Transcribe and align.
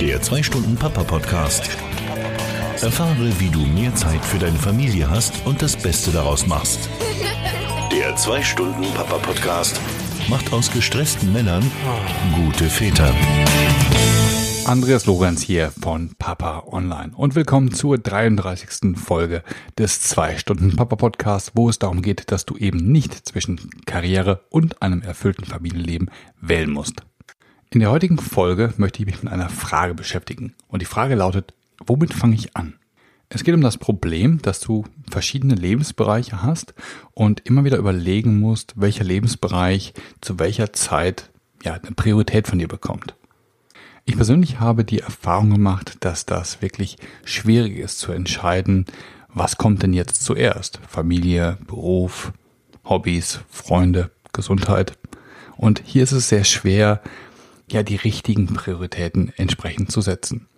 Der 0.00 0.18
2-Stunden-Papa-Podcast. 0.22 1.68
Erfahre, 2.80 3.38
wie 3.38 3.50
du 3.50 3.58
mehr 3.58 3.94
Zeit 3.94 4.24
für 4.24 4.38
deine 4.38 4.56
Familie 4.56 5.10
hast 5.10 5.44
und 5.44 5.60
das 5.60 5.76
Beste 5.76 6.10
daraus 6.10 6.46
machst. 6.46 6.88
Der 7.92 8.16
2-Stunden-Papa-Podcast 8.16 9.78
macht 10.30 10.54
aus 10.54 10.72
gestressten 10.72 11.34
Männern 11.34 11.70
gute 12.34 12.70
Väter. 12.70 13.14
Andreas 14.64 15.04
Lorenz 15.04 15.42
hier 15.42 15.70
von 15.70 16.14
Papa 16.18 16.64
Online 16.72 17.12
und 17.14 17.34
willkommen 17.34 17.70
zur 17.70 17.98
33. 17.98 18.96
Folge 18.96 19.42
des 19.76 20.16
2-Stunden-Papa-Podcasts, 20.16 21.52
wo 21.54 21.68
es 21.68 21.78
darum 21.78 22.00
geht, 22.00 22.32
dass 22.32 22.46
du 22.46 22.56
eben 22.56 22.90
nicht 22.90 23.12
zwischen 23.28 23.68
Karriere 23.84 24.46
und 24.48 24.80
einem 24.80 25.02
erfüllten 25.02 25.44
Familienleben 25.44 26.10
wählen 26.40 26.70
musst. 26.70 27.02
In 27.72 27.78
der 27.78 27.92
heutigen 27.92 28.18
Folge 28.18 28.74
möchte 28.78 28.98
ich 28.98 29.06
mich 29.06 29.22
mit 29.22 29.32
einer 29.32 29.48
Frage 29.48 29.94
beschäftigen. 29.94 30.56
Und 30.66 30.82
die 30.82 30.86
Frage 30.86 31.14
lautet, 31.14 31.54
womit 31.86 32.12
fange 32.12 32.34
ich 32.34 32.56
an? 32.56 32.74
Es 33.28 33.44
geht 33.44 33.54
um 33.54 33.60
das 33.60 33.78
Problem, 33.78 34.42
dass 34.42 34.58
du 34.58 34.86
verschiedene 35.08 35.54
Lebensbereiche 35.54 36.42
hast 36.42 36.74
und 37.12 37.46
immer 37.46 37.62
wieder 37.62 37.78
überlegen 37.78 38.40
musst, 38.40 38.72
welcher 38.74 39.04
Lebensbereich 39.04 39.94
zu 40.20 40.40
welcher 40.40 40.72
Zeit 40.72 41.30
ja, 41.62 41.74
eine 41.74 41.92
Priorität 41.92 42.48
von 42.48 42.58
dir 42.58 42.66
bekommt. 42.66 43.14
Ich 44.04 44.16
persönlich 44.16 44.58
habe 44.58 44.84
die 44.84 44.98
Erfahrung 44.98 45.50
gemacht, 45.50 45.98
dass 46.00 46.26
das 46.26 46.62
wirklich 46.62 46.96
schwierig 47.24 47.78
ist 47.78 48.00
zu 48.00 48.10
entscheiden, 48.10 48.86
was 49.28 49.58
kommt 49.58 49.84
denn 49.84 49.92
jetzt 49.92 50.24
zuerst? 50.24 50.80
Familie, 50.88 51.56
Beruf, 51.68 52.32
Hobbys, 52.84 53.42
Freunde, 53.48 54.10
Gesundheit. 54.32 54.98
Und 55.56 55.82
hier 55.84 56.02
ist 56.02 56.10
es 56.10 56.28
sehr 56.28 56.42
schwer, 56.42 57.00
ja 57.72 57.82
die 57.82 57.96
richtigen 57.96 58.46
Prioritäten 58.46 59.32
entsprechend 59.36 59.90
zu 59.90 60.00
setzen. 60.00 60.48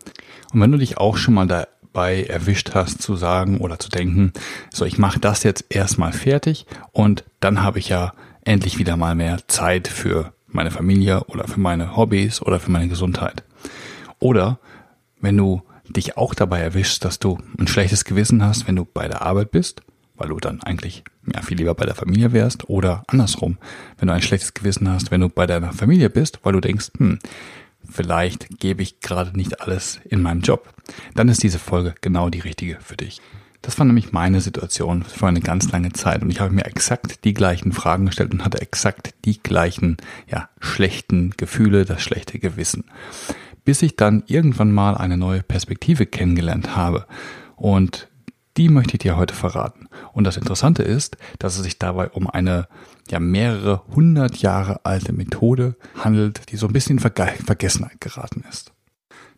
Und 0.52 0.60
wenn 0.60 0.72
du 0.72 0.78
dich 0.78 0.98
auch 0.98 1.16
schon 1.16 1.34
mal 1.34 1.46
dabei 1.46 2.24
erwischt 2.24 2.74
hast 2.74 3.02
zu 3.02 3.16
sagen 3.16 3.60
oder 3.60 3.78
zu 3.78 3.88
denken, 3.88 4.32
so 4.72 4.84
ich 4.84 4.98
mache 4.98 5.20
das 5.20 5.42
jetzt 5.42 5.66
erstmal 5.69 6.12
fertig 6.12 6.66
und 6.92 7.24
dann 7.41 7.62
habe 7.62 7.78
ich 7.78 7.88
ja 7.88 8.12
endlich 8.44 8.78
wieder 8.78 8.96
mal 8.96 9.14
mehr 9.14 9.38
Zeit 9.48 9.88
für 9.88 10.32
meine 10.48 10.70
Familie 10.70 11.24
oder 11.24 11.48
für 11.48 11.60
meine 11.60 11.96
Hobbys 11.96 12.42
oder 12.42 12.60
für 12.60 12.70
meine 12.70 12.88
Gesundheit. 12.88 13.44
Oder 14.19 14.58
wenn 15.20 15.36
du 15.36 15.62
dich 15.88 16.16
auch 16.16 16.34
dabei 16.34 16.60
erwischst, 16.60 17.04
dass 17.04 17.19
du 17.19 17.38
ein 17.58 17.69
schlechtes 17.69 18.04
Gewissen 18.04 18.44
hast, 18.44 18.66
wenn 18.66 18.76
du 18.76 18.84
bei 18.84 19.08
der 19.08 19.22
Arbeit 19.22 19.50
bist 19.50 19.82
weil 20.23 20.28
du 20.28 20.39
dann 20.39 20.62
eigentlich 20.62 21.03
ja, 21.34 21.42
viel 21.42 21.56
lieber 21.59 21.75
bei 21.75 21.84
der 21.84 21.97
Familie 21.97 22.33
wärst 22.33 22.69
oder 22.70 23.03
andersrum, 23.09 23.59
wenn 23.98 24.06
du 24.06 24.15
ein 24.15 24.23
schlechtes 24.23 24.55
Gewissen 24.55 24.89
hast, 24.89 25.11
wenn 25.11 25.20
du 25.20 25.28
bei 25.28 25.48
deiner 25.48 25.73
Familie 25.73 26.11
bist, 26.11 26.39
weil 26.45 26.53
du 26.53 26.61
denkst, 26.61 26.92
hm, 26.97 27.19
vielleicht 27.84 28.61
gebe 28.61 28.83
ich 28.83 29.00
gerade 29.00 29.37
nicht 29.37 29.61
alles 29.61 29.98
in 30.05 30.23
meinem 30.23 30.43
Job, 30.43 30.73
dann 31.17 31.28
ist 31.28 31.43
diese 31.43 31.59
Folge 31.59 31.97
genau 32.03 32.31
die 32.31 32.39
richtige 32.39 32.78
für 32.81 32.97
dich. 32.97 33.20
Das 33.62 33.78
war 33.81 33.84
nämlich 33.84 34.12
meine 34.12 34.41
Situation 34.41 35.03
für 35.03 35.27
eine 35.27 35.41
ganz 35.41 35.73
lange 35.73 35.93
Zeit 35.93 36.23
und 36.23 36.31
ich 36.31 36.39
habe 36.39 36.55
mir 36.55 36.67
exakt 36.67 37.25
die 37.25 37.34
gleichen 37.34 37.73
Fragen 37.73 38.06
gestellt 38.06 38.33
und 38.33 38.45
hatte 38.45 38.61
exakt 38.61 39.15
die 39.25 39.43
gleichen, 39.43 39.97
ja, 40.28 40.48
schlechten 40.61 41.33
Gefühle, 41.37 41.84
das 41.84 42.00
schlechte 42.00 42.39
Gewissen. 42.39 42.84
Bis 43.65 43.83
ich 43.83 43.97
dann 43.97 44.23
irgendwann 44.28 44.70
mal 44.70 44.97
eine 44.97 45.17
neue 45.17 45.43
Perspektive 45.43 46.06
kennengelernt 46.06 46.77
habe 46.77 47.06
und 47.56 48.09
die 48.56 48.69
möchte 48.69 48.95
ich 48.95 49.00
dir 49.00 49.17
heute 49.17 49.34
verraten. 49.34 49.89
Und 50.12 50.25
das 50.25 50.36
Interessante 50.36 50.83
ist, 50.83 51.17
dass 51.39 51.56
es 51.56 51.62
sich 51.62 51.78
dabei 51.78 52.11
um 52.11 52.28
eine 52.28 52.69
ja 53.11 53.19
mehrere 53.19 53.83
hundert 53.94 54.36
Jahre 54.36 54.84
alte 54.84 55.12
Methode 55.12 55.77
handelt, 55.97 56.50
die 56.50 56.56
so 56.56 56.67
ein 56.67 56.72
bisschen 56.72 56.98
in 56.98 57.44
Vergessenheit 57.44 58.00
geraten 58.00 58.44
ist. 58.48 58.72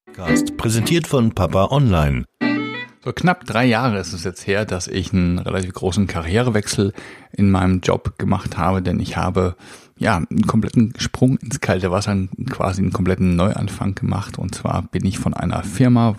Präsentiert 0.56 1.06
von 1.06 1.32
Papa 1.32 1.68
Online. 1.70 2.24
So 3.04 3.12
knapp 3.12 3.44
drei 3.44 3.64
Jahre 3.64 4.00
ist 4.00 4.12
es 4.12 4.24
jetzt 4.24 4.48
her, 4.48 4.64
dass 4.64 4.88
ich 4.88 5.12
einen 5.12 5.38
relativ 5.38 5.72
großen 5.74 6.08
Karrierewechsel 6.08 6.92
in 7.30 7.52
meinem 7.52 7.82
Job 7.82 8.18
gemacht 8.18 8.56
habe, 8.56 8.82
denn 8.82 8.98
ich 8.98 9.16
habe 9.16 9.54
ja 9.96 10.16
einen 10.16 10.44
kompletten 10.48 10.92
Sprung 10.96 11.36
ins 11.36 11.60
kalte 11.60 11.92
Wasser, 11.92 12.16
quasi 12.50 12.82
einen 12.82 12.92
kompletten 12.92 13.36
Neuanfang 13.36 13.94
gemacht. 13.94 14.40
Und 14.40 14.56
zwar 14.56 14.82
bin 14.82 15.06
ich 15.06 15.20
von 15.20 15.34
einer 15.34 15.62
Firma, 15.62 16.16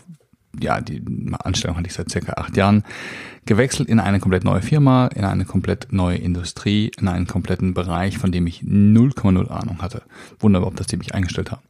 ja, 0.61 0.81
die 0.81 1.01
Anstellung 1.39 1.77
hatte 1.77 1.87
ich 1.87 1.93
seit 1.93 2.09
circa 2.09 2.33
acht 2.33 2.55
Jahren, 2.57 2.83
gewechselt 3.45 3.89
in 3.89 3.99
eine 3.99 4.19
komplett 4.19 4.43
neue 4.43 4.61
Firma, 4.61 5.07
in 5.07 5.23
eine 5.23 5.45
komplett 5.45 5.87
neue 5.91 6.17
Industrie, 6.17 6.91
in 6.99 7.07
einen 7.07 7.27
kompletten 7.27 7.73
Bereich, 7.73 8.17
von 8.17 8.31
dem 8.31 8.47
ich 8.47 8.61
0,0 8.61 9.49
Ahnung 9.49 9.81
hatte. 9.81 10.01
Wunderbar, 10.39 10.71
dass 10.71 10.87
die 10.87 10.97
mich 10.97 11.13
eingestellt 11.13 11.51
haben. 11.51 11.61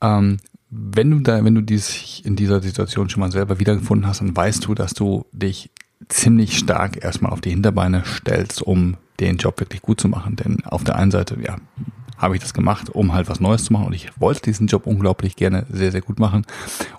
Ähm, 0.00 0.36
wenn 0.70 1.10
du 1.10 1.20
da, 1.20 1.44
wenn 1.44 1.54
du 1.54 1.62
dich 1.62 2.24
in 2.26 2.36
dieser 2.36 2.60
Situation 2.60 3.08
schon 3.08 3.20
mal 3.20 3.32
selber 3.32 3.58
wiedergefunden 3.58 4.06
hast, 4.06 4.20
dann 4.20 4.36
weißt 4.36 4.66
du, 4.66 4.74
dass 4.74 4.92
du 4.92 5.24
dich 5.32 5.70
ziemlich 6.08 6.58
stark 6.58 7.02
erstmal 7.02 7.32
auf 7.32 7.40
die 7.40 7.50
Hinterbeine 7.50 8.02
stellst, 8.04 8.62
um 8.62 8.96
den 9.18 9.38
Job 9.38 9.58
wirklich 9.60 9.82
gut 9.82 10.00
zu 10.00 10.08
machen. 10.08 10.36
Denn 10.36 10.64
auf 10.64 10.84
der 10.84 10.96
einen 10.96 11.10
Seite, 11.10 11.38
ja, 11.42 11.56
habe 12.18 12.34
ich 12.34 12.42
das 12.42 12.52
gemacht, 12.52 12.90
um 12.90 13.14
halt 13.14 13.28
was 13.28 13.40
Neues 13.40 13.64
zu 13.64 13.72
machen 13.72 13.86
und 13.86 13.92
ich 13.94 14.10
wollte 14.20 14.42
diesen 14.42 14.66
Job 14.66 14.86
unglaublich 14.86 15.36
gerne 15.36 15.66
sehr, 15.70 15.92
sehr 15.92 16.02
gut 16.02 16.18
machen. 16.18 16.44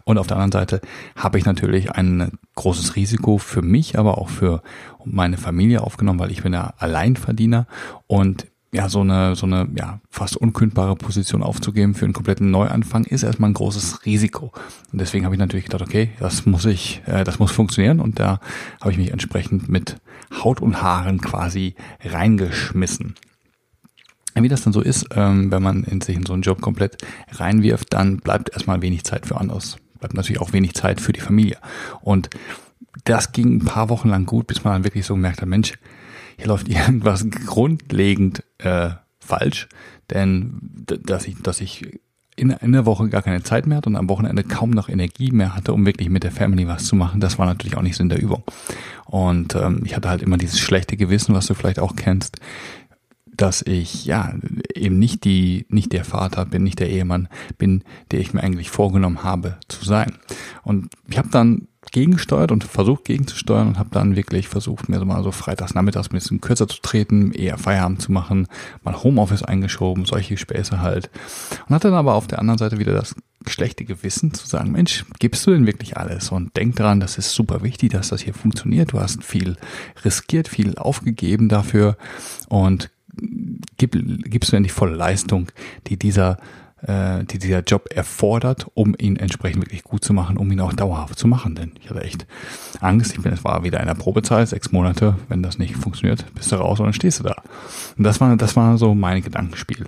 Und 0.06 0.18
auf 0.18 0.28
der 0.28 0.38
anderen 0.38 0.52
Seite 0.52 0.81
habe 1.16 1.38
ich 1.38 1.46
natürlich 1.46 1.91
ein 1.91 2.31
großes 2.56 2.96
Risiko 2.96 3.38
für 3.38 3.62
mich, 3.62 4.00
aber 4.00 4.18
auch 4.18 4.30
für 4.30 4.62
meine 5.06 5.38
Familie 5.38 5.81
aufgenommen, 5.81 6.19
weil 6.19 6.31
ich 6.31 6.44
bin 6.44 6.53
ja 6.53 6.74
Alleinverdiener 6.78 7.68
und 8.07 8.47
ja, 8.72 8.88
so 8.88 9.02
eine, 9.02 9.35
so 9.35 9.47
eine, 9.47 9.68
ja, 9.75 10.00
fast 10.12 10.38
unkündbare 10.38 10.96
Position 10.96 11.41
aufzugeben 11.41 11.96
für 11.96 12.06
einen 12.06 12.13
kompletten 12.13 12.51
Neuanfang 12.51 13.03
ist 13.03 13.24
erstmal 13.24 13.50
ein 13.50 13.56
großes 13.56 14.06
Risiko. 14.06 14.51
Und 14.91 15.01
deswegen 15.01 15.25
habe 15.25 15.34
ich 15.34 15.40
natürlich 15.40 15.66
gedacht, 15.66 15.81
okay, 15.81 16.12
das 16.19 16.46
muss 16.46 16.66
ich, 16.66 17.01
äh, 17.07 17.24
das 17.24 17.40
muss 17.40 17.51
funktionieren 17.51 18.00
und 18.00 18.19
da 18.19 18.40
habe 18.80 18.91
ich 18.91 18.97
mich 19.00 19.12
entsprechend 19.12 19.69
mit 19.69 19.98
Haut 20.44 20.62
und 20.62 20.83
Haaren 20.83 21.19
quasi 21.19 21.74
reingeschmissen. 22.04 23.15
Wie 24.44 24.50
das 24.50 24.63
dann 24.63 24.74
so 24.74 24.81
ist, 24.81 25.07
ähm, 25.15 25.51
wenn 25.51 25.63
man 25.63 25.83
in 25.83 26.01
sich 26.01 26.15
in 26.15 26.25
so 26.25 26.33
einen 26.33 26.41
Job 26.41 26.62
komplett 26.62 26.97
reinwirft, 27.31 27.94
dann 27.94 28.18
bleibt 28.18 28.51
erstmal 28.53 28.81
wenig 28.81 29.03
Zeit 29.03 29.25
für 29.25 29.39
anderes. 29.39 29.77
Bleibt 30.00 30.13
natürlich 30.13 30.41
auch 30.41 30.53
wenig 30.53 30.74
Zeit 30.74 31.01
für 31.01 31.13
die 31.13 31.19
Familie. 31.19 31.57
Und 32.01 32.30
das 33.03 33.31
ging 33.31 33.57
ein 33.57 33.65
paar 33.65 33.89
Wochen 33.89 34.09
lang 34.09 34.25
gut, 34.25 34.47
bis 34.47 34.63
man 34.63 34.74
dann 34.74 34.83
wirklich 34.83 35.06
so 35.06 35.15
gemerkt 35.15 35.41
hat, 35.41 35.50
Mensch, 35.50 35.74
hier 36.38 36.47
läuft 36.47 36.68
irgendwas 36.69 37.30
grundlegend 37.30 38.44
äh, 38.59 38.91
falsch, 39.19 39.68
denn 40.09 40.86
dass 41.03 41.27
ich, 41.27 41.41
dass 41.41 41.62
ich 41.62 42.00
in, 42.36 42.51
in 42.51 42.71
der 42.71 42.86
Woche 42.86 43.09
gar 43.09 43.21
keine 43.21 43.44
Zeit 43.44 43.68
mehr 43.68 43.77
hatte 43.77 43.89
und 43.89 43.95
am 43.95 44.09
Wochenende 44.09 44.44
kaum 44.44 44.71
noch 44.71 44.89
Energie 44.89 45.31
mehr 45.31 45.56
hatte, 45.56 45.74
um 45.74 45.86
wirklich 45.86 46.09
mit 46.09 46.24
der 46.24 46.31
Family 46.31 46.68
was 46.68 46.86
zu 46.86 46.95
machen, 46.95 47.19
das 47.19 47.38
war 47.38 47.45
natürlich 47.45 47.77
auch 47.77 47.81
nicht 47.81 47.97
so 47.97 48.03
in 48.03 48.09
der 48.09 48.21
Übung. 48.21 48.44
Und 49.06 49.56
ähm, 49.56 49.81
ich 49.86 49.95
hatte 49.95 50.09
halt 50.09 50.21
immer 50.21 50.38
dieses 50.38 50.59
schlechte 50.59 50.95
Gewissen, 50.95 51.36
was 51.36 51.47
du 51.47 51.53
vielleicht 51.53 51.80
auch 51.80 51.95
kennst, 51.95 52.38
dass 53.41 53.62
ich 53.62 54.06
ja 54.06 54.33
eben 54.75 55.00
nicht 55.00 55.24
die 55.24 55.65
nicht 55.69 55.94
der 55.94 56.03
Vater 56.03 56.45
bin, 56.45 56.63
nicht 56.63 56.80
der 56.80 56.89
Ehemann 56.89 57.30
bin, 57.57 57.83
der 58.12 58.19
ich 58.19 58.33
mir 58.33 58.44
eigentlich 58.44 58.69
vorgenommen 58.69 59.24
habe 59.24 59.57
zu 59.69 59.86
sein. 59.86 60.13
Und 60.63 60.89
ich 61.09 61.18
habe 61.18 61.30
dann 61.30 61.68
gegengesteuert 61.91 62.51
und 62.51 62.65
versucht 62.65 63.06
gegenzusteuern 63.06 63.69
und 63.69 63.80
habe 63.80 63.89
dann 63.91 64.18
wirklich 64.18 64.50
versucht, 64.50 64.89
mir 64.89 65.00
so 65.00 65.06
mal 65.06 65.24
so 65.24 65.31
freitags 65.31 65.74
nachmittags 65.74 66.09
ein 66.09 66.15
bisschen 66.15 66.41
kürzer 66.41 66.68
zu 66.68 66.81
treten, 66.81 67.31
eher 67.31 67.57
Feierabend 67.57 68.01
zu 68.01 68.12
machen, 68.12 68.47
mal 68.83 69.01
Homeoffice 69.01 69.44
eingeschoben, 69.44 70.06
solche 70.06 70.38
Späße 70.38 70.81
halt. 70.81 71.09
Und 71.68 71.75
hatte 71.75 71.88
dann 71.88 71.97
aber 71.97 72.15
auf 72.15 72.27
der 72.27 72.39
anderen 72.39 72.57
Seite 72.57 72.77
wieder 72.77 72.94
das 72.94 73.15
schlechte 73.47 73.86
Gewissen 73.86 74.33
zu 74.33 74.45
sagen, 74.45 74.74
Mensch, 74.74 75.06
gibst 75.19 75.47
du 75.47 75.51
denn 75.51 75.65
wirklich 75.65 75.97
alles? 75.97 76.30
Und 76.30 76.56
denk 76.57 76.75
dran, 76.75 77.00
das 77.00 77.18
ist 77.18 77.31
super 77.31 77.63
wichtig, 77.63 77.91
dass 77.94 78.09
das 78.09 78.21
hier 78.21 78.33
funktioniert. 78.33 78.91
Du 78.91 79.00
hast 79.00 79.24
viel 79.24 79.56
riskiert, 80.03 80.50
viel 80.50 80.77
aufgegeben 80.77 81.47
dafür 81.47 81.97
und 82.50 82.91
gib, 83.77 83.92
gibst 84.30 84.51
du 84.51 84.60
die 84.60 84.69
volle 84.69 84.95
Leistung, 84.95 85.51
die 85.88 85.98
dieser 85.98 86.38
äh, 86.81 87.24
die 87.26 87.40
dieser 87.40 87.62
Job 87.62 87.90
erfordert, 87.94 88.68
um 88.74 88.96
ihn 88.98 89.16
entsprechend 89.16 89.64
wirklich 89.64 89.84
gut 89.84 90.04
zu 90.04 90.14
machen, 90.14 90.38
um 90.38 90.52
ihn 90.52 90.60
auch 90.62 90.74
dauerhaft 90.74 91.18
zu 91.18 91.28
machen. 91.28 91.56
Denn 91.56 91.72
ich 91.81 91.90
hatte 91.90 92.02
echt 92.02 92.26
Angst. 92.80 93.14
Ich 93.14 93.22
bin, 93.22 93.34
es 93.34 93.44
war 93.44 93.64
wieder 93.64 93.80
in 93.80 93.88
der 93.88 93.96
Probezeit, 93.96 94.50
sechs 94.50 94.72
Monate. 94.72 95.16
Wenn 95.28 95.44
das 95.44 95.60
nicht 95.60 95.76
funktioniert, 95.76 96.26
bist 96.36 96.52
du 96.52 96.56
raus 96.56 96.80
und 96.80 96.86
dann 96.86 96.94
stehst 96.94 97.20
du 97.20 97.24
da. 97.24 97.36
Und 97.98 98.04
das 98.04 98.22
war, 98.22 98.36
das 98.38 98.56
war 98.56 98.78
so 98.78 98.96
mein 98.96 99.22
Gedankenspiel. 99.22 99.86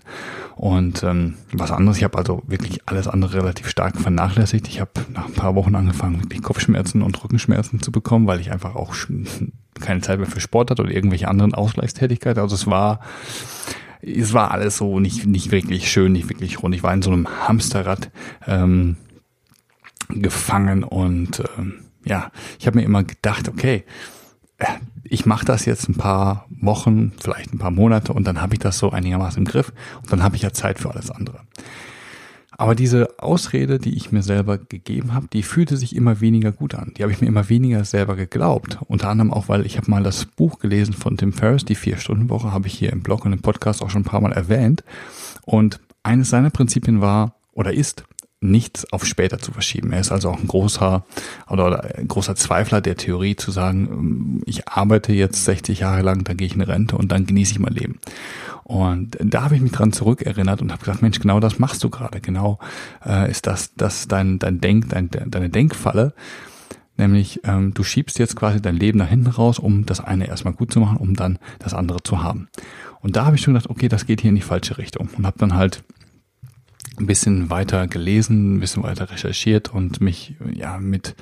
Und 0.55 1.03
ähm, 1.03 1.35
was 1.53 1.71
anderes, 1.71 1.97
ich 1.97 2.03
habe 2.03 2.17
also 2.17 2.43
wirklich 2.45 2.87
alles 2.87 3.07
andere 3.07 3.37
relativ 3.37 3.69
stark 3.69 3.97
vernachlässigt. 3.97 4.67
Ich 4.67 4.79
habe 4.79 4.91
nach 5.13 5.27
ein 5.27 5.33
paar 5.33 5.55
Wochen 5.55 5.75
angefangen, 5.75 6.21
wirklich 6.21 6.41
Kopfschmerzen 6.41 7.01
und 7.01 7.23
Rückenschmerzen 7.23 7.81
zu 7.81 7.91
bekommen, 7.91 8.27
weil 8.27 8.39
ich 8.39 8.51
einfach 8.51 8.75
auch 8.75 8.93
keine 9.79 10.01
Zeit 10.01 10.19
mehr 10.19 10.27
für 10.27 10.39
Sport 10.39 10.71
hatte 10.71 10.83
oder 10.83 10.91
irgendwelche 10.91 11.27
anderen 11.27 11.53
Ausgleichstätigkeiten. 11.53 12.41
Also 12.41 12.55
es 12.55 12.67
war 12.67 12.99
es 14.01 14.33
war 14.33 14.51
alles 14.51 14.77
so 14.77 14.99
nicht, 14.99 15.25
nicht 15.25 15.51
wirklich 15.51 15.91
schön, 15.91 16.11
nicht 16.13 16.29
wirklich 16.29 16.61
rund. 16.61 16.75
Ich 16.75 16.83
war 16.83 16.93
in 16.93 17.01
so 17.01 17.11
einem 17.11 17.27
Hamsterrad 17.47 18.11
ähm, 18.47 18.97
gefangen 20.09 20.83
und 20.83 21.43
ähm, 21.57 21.85
ja, 22.03 22.31
ich 22.59 22.67
habe 22.67 22.79
mir 22.79 22.85
immer 22.85 23.03
gedacht, 23.03 23.47
okay, 23.47 23.83
äh, 24.57 24.65
ich 25.03 25.25
mache 25.25 25.45
das 25.45 25.65
jetzt 25.65 25.89
ein 25.89 25.95
paar 25.95 26.45
Wochen, 26.49 27.11
vielleicht 27.19 27.53
ein 27.53 27.59
paar 27.59 27.71
Monate 27.71 28.13
und 28.13 28.25
dann 28.25 28.41
habe 28.41 28.53
ich 28.53 28.59
das 28.59 28.77
so 28.77 28.91
einigermaßen 28.91 29.39
im 29.39 29.45
Griff 29.45 29.73
und 30.01 30.11
dann 30.11 30.23
habe 30.23 30.35
ich 30.35 30.41
ja 30.41 30.53
Zeit 30.53 30.79
für 30.79 30.89
alles 30.89 31.11
andere. 31.11 31.41
Aber 32.61 32.75
diese 32.75 33.17
Ausrede, 33.17 33.79
die 33.79 33.97
ich 33.97 34.11
mir 34.11 34.21
selber 34.21 34.59
gegeben 34.59 35.15
habe, 35.15 35.27
die 35.33 35.41
fühlte 35.41 35.77
sich 35.77 35.95
immer 35.95 36.21
weniger 36.21 36.51
gut 36.51 36.75
an. 36.75 36.93
Die 36.95 37.01
habe 37.01 37.11
ich 37.11 37.19
mir 37.19 37.25
immer 37.25 37.49
weniger 37.49 37.83
selber 37.85 38.15
geglaubt. 38.15 38.77
Unter 38.87 39.09
anderem 39.09 39.33
auch, 39.33 39.49
weil 39.49 39.65
ich 39.65 39.77
habe 39.77 39.89
mal 39.89 40.03
das 40.03 40.25
Buch 40.25 40.59
gelesen 40.59 40.93
von 40.93 41.17
Tim 41.17 41.33
Ferriss, 41.33 41.65
die 41.65 41.73
Vier-Stunden-Woche, 41.73 42.51
habe 42.51 42.67
ich 42.67 42.75
hier 42.75 42.93
im 42.93 43.01
Blog 43.01 43.25
und 43.25 43.33
im 43.33 43.41
Podcast 43.41 43.81
auch 43.81 43.89
schon 43.89 44.01
ein 44.01 44.05
paar 44.05 44.21
Mal 44.21 44.31
erwähnt. 44.31 44.83
Und 45.43 45.79
eines 46.03 46.29
seiner 46.29 46.51
Prinzipien 46.51 47.01
war 47.01 47.33
oder 47.53 47.73
ist, 47.73 48.03
nichts 48.41 48.91
auf 48.91 49.05
später 49.05 49.37
zu 49.37 49.51
verschieben. 49.51 49.93
Er 49.93 50.01
ist 50.01 50.11
also 50.11 50.29
auch 50.31 50.39
ein 50.39 50.47
großer 50.47 51.05
oder, 51.47 51.97
ein 51.97 52.07
großer 52.07 52.35
Zweifler 52.35 52.81
der 52.81 52.97
Theorie 52.97 53.35
zu 53.35 53.51
sagen, 53.51 53.87
ähm, 53.91 54.41
ich 54.45 54.67
arbeite 54.67 55.13
jetzt 55.13 55.45
60 55.45 55.79
Jahre 55.79 56.01
lang, 56.01 56.23
dann 56.23 56.37
gehe 56.37 56.47
ich 56.47 56.55
in 56.55 56.61
Rente 56.61 56.97
und 56.97 57.11
dann 57.11 57.25
genieße 57.25 57.53
ich 57.53 57.59
mein 57.59 57.73
Leben. 57.73 57.99
Und 58.63 59.17
da 59.19 59.43
habe 59.43 59.55
ich 59.55 59.61
mich 59.61 59.71
dran 59.71 59.93
zurückerinnert 59.93 60.61
und 60.61 60.71
habe 60.71 60.79
gesagt, 60.79 61.01
Mensch, 61.01 61.19
genau 61.19 61.39
das 61.39 61.59
machst 61.59 61.83
du 61.83 61.89
gerade. 61.89 62.19
Genau 62.19 62.57
äh, 63.05 63.29
ist 63.29 63.45
das, 63.45 63.75
das 63.75 64.07
dein, 64.07 64.39
dein 64.39 64.59
Denk, 64.59 64.89
dein, 64.89 65.09
deine 65.09 65.49
Denkfalle. 65.49 66.13
Nämlich, 66.97 67.41
ähm, 67.43 67.73
du 67.73 67.83
schiebst 67.83 68.17
jetzt 68.19 68.35
quasi 68.35 68.61
dein 68.61 68.75
Leben 68.75 68.99
nach 68.99 69.07
hinten 69.07 69.27
raus, 69.27 69.59
um 69.59 69.85
das 69.85 69.99
eine 69.99 70.27
erstmal 70.27 70.53
gut 70.53 70.71
zu 70.71 70.79
machen, 70.79 70.97
um 70.97 71.15
dann 71.15 71.37
das 71.59 71.73
andere 71.73 72.01
zu 72.03 72.23
haben. 72.23 72.47
Und 73.01 73.15
da 73.15 73.25
habe 73.25 73.35
ich 73.35 73.41
schon 73.41 73.53
gedacht, 73.53 73.69
okay, 73.69 73.87
das 73.87 74.05
geht 74.05 74.21
hier 74.21 74.29
in 74.29 74.35
die 74.35 74.41
falsche 74.41 74.77
Richtung. 74.77 75.09
Und 75.17 75.25
habe 75.25 75.37
dann 75.37 75.55
halt 75.55 75.83
ein 77.01 77.07
bisschen 77.07 77.49
weiter 77.49 77.87
gelesen, 77.87 78.55
ein 78.55 78.59
bisschen 78.59 78.83
weiter 78.83 79.09
recherchiert 79.09 79.73
und 79.73 80.01
mich 80.01 80.35
ja 80.53 80.77
mit 80.77 81.15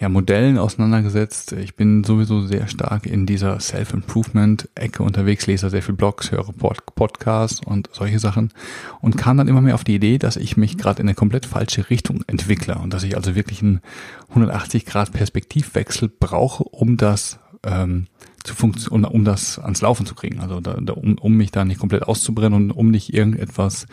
ja, 0.00 0.08
Modellen 0.08 0.58
auseinandergesetzt. 0.58 1.52
Ich 1.52 1.74
bin 1.74 2.04
sowieso 2.04 2.46
sehr 2.46 2.68
stark 2.68 3.06
in 3.06 3.26
dieser 3.26 3.58
Self-Improvement-Ecke 3.58 5.02
unterwegs, 5.02 5.46
lese 5.46 5.70
sehr 5.70 5.82
viel 5.82 5.94
Blogs, 5.94 6.30
höre 6.30 6.52
Pod 6.52 6.78
Podcasts 6.94 7.60
und 7.64 7.90
solche 7.92 8.18
Sachen 8.18 8.52
und 9.00 9.16
kam 9.16 9.36
dann 9.36 9.48
immer 9.48 9.60
mehr 9.60 9.74
auf 9.74 9.84
die 9.84 9.96
Idee, 9.96 10.18
dass 10.18 10.36
ich 10.36 10.56
mich 10.56 10.78
gerade 10.78 11.02
in 11.02 11.08
eine 11.08 11.14
komplett 11.14 11.46
falsche 11.46 11.90
Richtung 11.90 12.22
entwickle 12.28 12.76
und 12.76 12.94
dass 12.94 13.02
ich 13.02 13.16
also 13.16 13.34
wirklich 13.34 13.62
einen 13.62 13.80
180 14.28 14.86
Grad 14.86 15.12
Perspektivwechsel 15.12 16.08
brauche, 16.08 16.62
um 16.62 16.96
das 16.96 17.40
ähm, 17.64 18.06
zu 18.44 18.54
funktionieren, 18.54 19.04
um, 19.04 19.20
um 19.20 19.24
das 19.24 19.58
ans 19.58 19.80
Laufen 19.82 20.06
zu 20.06 20.14
kriegen. 20.14 20.40
Also 20.40 20.60
da, 20.60 20.78
da, 20.80 20.94
um, 20.94 21.18
um 21.18 21.36
mich 21.36 21.50
da 21.50 21.64
nicht 21.64 21.80
komplett 21.80 22.04
auszubrennen 22.04 22.54
und 22.54 22.70
um 22.70 22.90
nicht 22.90 23.12
irgendetwas 23.12 23.86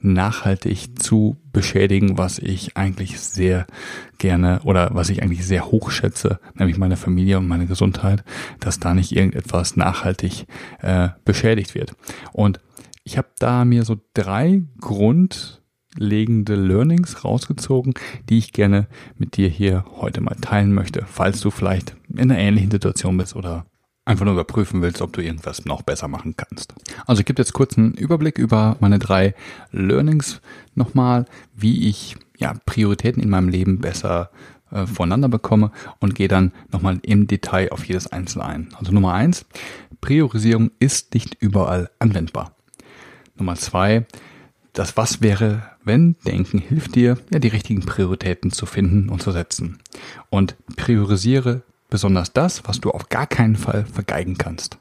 nachhaltig 0.00 1.00
zu 1.00 1.36
beschädigen, 1.52 2.18
was 2.18 2.38
ich 2.38 2.76
eigentlich 2.76 3.20
sehr 3.20 3.66
gerne 4.18 4.60
oder 4.64 4.90
was 4.92 5.08
ich 5.08 5.22
eigentlich 5.22 5.46
sehr 5.46 5.70
hoch 5.70 5.90
schätze, 5.90 6.38
nämlich 6.54 6.76
meine 6.76 6.96
Familie 6.96 7.38
und 7.38 7.48
meine 7.48 7.66
Gesundheit, 7.66 8.24
dass 8.60 8.78
da 8.78 8.94
nicht 8.94 9.12
irgendetwas 9.12 9.76
nachhaltig 9.76 10.46
äh, 10.80 11.08
beschädigt 11.24 11.74
wird. 11.74 11.94
Und 12.32 12.60
ich 13.04 13.16
habe 13.18 13.28
da 13.38 13.64
mir 13.64 13.84
so 13.84 13.96
drei 14.14 14.62
grundlegende 15.94 16.54
Learnings 16.54 17.24
rausgezogen, 17.24 17.94
die 18.28 18.38
ich 18.38 18.52
gerne 18.52 18.86
mit 19.18 19.36
dir 19.36 19.48
hier 19.48 19.84
heute 19.96 20.20
mal 20.20 20.36
teilen 20.40 20.72
möchte, 20.72 21.04
falls 21.06 21.40
du 21.40 21.50
vielleicht 21.50 21.96
in 22.12 22.30
einer 22.30 22.38
ähnlichen 22.38 22.70
Situation 22.70 23.16
bist 23.16 23.36
oder 23.36 23.66
einfach 24.04 24.24
nur 24.24 24.34
überprüfen 24.34 24.82
willst, 24.82 25.00
ob 25.00 25.12
du 25.12 25.22
irgendwas 25.22 25.64
noch 25.64 25.82
besser 25.82 26.08
machen 26.08 26.34
kannst. 26.36 26.74
Also 27.06 27.20
ich 27.20 27.26
gebe 27.26 27.40
jetzt 27.40 27.54
kurz 27.54 27.78
einen 27.78 27.94
Überblick 27.94 28.38
über 28.38 28.76
meine 28.80 28.98
drei 28.98 29.34
Learnings 29.72 30.40
nochmal, 30.74 31.24
wie 31.54 31.88
ich 31.88 32.16
ja, 32.36 32.54
Prioritäten 32.66 33.22
in 33.22 33.30
meinem 33.30 33.48
Leben 33.48 33.78
besser 33.78 34.30
äh, 34.70 34.86
voneinander 34.86 35.28
bekomme 35.28 35.70
und 36.00 36.14
gehe 36.14 36.28
dann 36.28 36.52
nochmal 36.70 36.98
im 37.02 37.26
Detail 37.28 37.70
auf 37.70 37.86
jedes 37.86 38.08
Einzelne 38.08 38.44
ein. 38.44 38.68
Also 38.78 38.92
Nummer 38.92 39.14
eins, 39.14 39.46
Priorisierung 40.02 40.70
ist 40.80 41.14
nicht 41.14 41.36
überall 41.40 41.88
anwendbar. 41.98 42.54
Nummer 43.36 43.54
zwei, 43.54 44.06
das 44.74 44.96
Was 44.96 45.22
wäre, 45.22 45.62
wenn 45.84 46.16
Denken 46.26 46.58
hilft 46.58 46.96
dir, 46.96 47.16
ja, 47.32 47.38
die 47.38 47.48
richtigen 47.48 47.86
Prioritäten 47.86 48.50
zu 48.50 48.66
finden 48.66 49.08
und 49.08 49.22
zu 49.22 49.30
setzen. 49.30 49.78
Und 50.30 50.56
priorisiere 50.76 51.62
besonders 51.88 52.32
das, 52.32 52.66
was 52.66 52.80
du 52.80 52.90
auf 52.90 53.08
gar 53.08 53.26
keinen 53.26 53.56
Fall 53.56 53.86
vergeigen 53.86 54.36
kannst. 54.36 54.78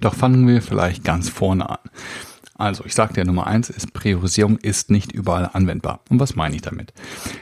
Doch 0.00 0.14
fangen 0.14 0.46
wir 0.46 0.60
vielleicht 0.60 1.04
ganz 1.04 1.28
vorne 1.28 1.70
an. 1.70 1.78
Also, 2.54 2.84
ich 2.84 2.94
sagte 2.94 3.20
ja, 3.20 3.24
Nummer 3.24 3.46
eins 3.46 3.70
ist, 3.70 3.94
Priorisierung 3.94 4.58
ist 4.58 4.90
nicht 4.90 5.12
überall 5.12 5.48
anwendbar. 5.52 6.00
Und 6.10 6.18
was 6.18 6.34
meine 6.34 6.56
ich 6.56 6.62
damit? 6.62 6.92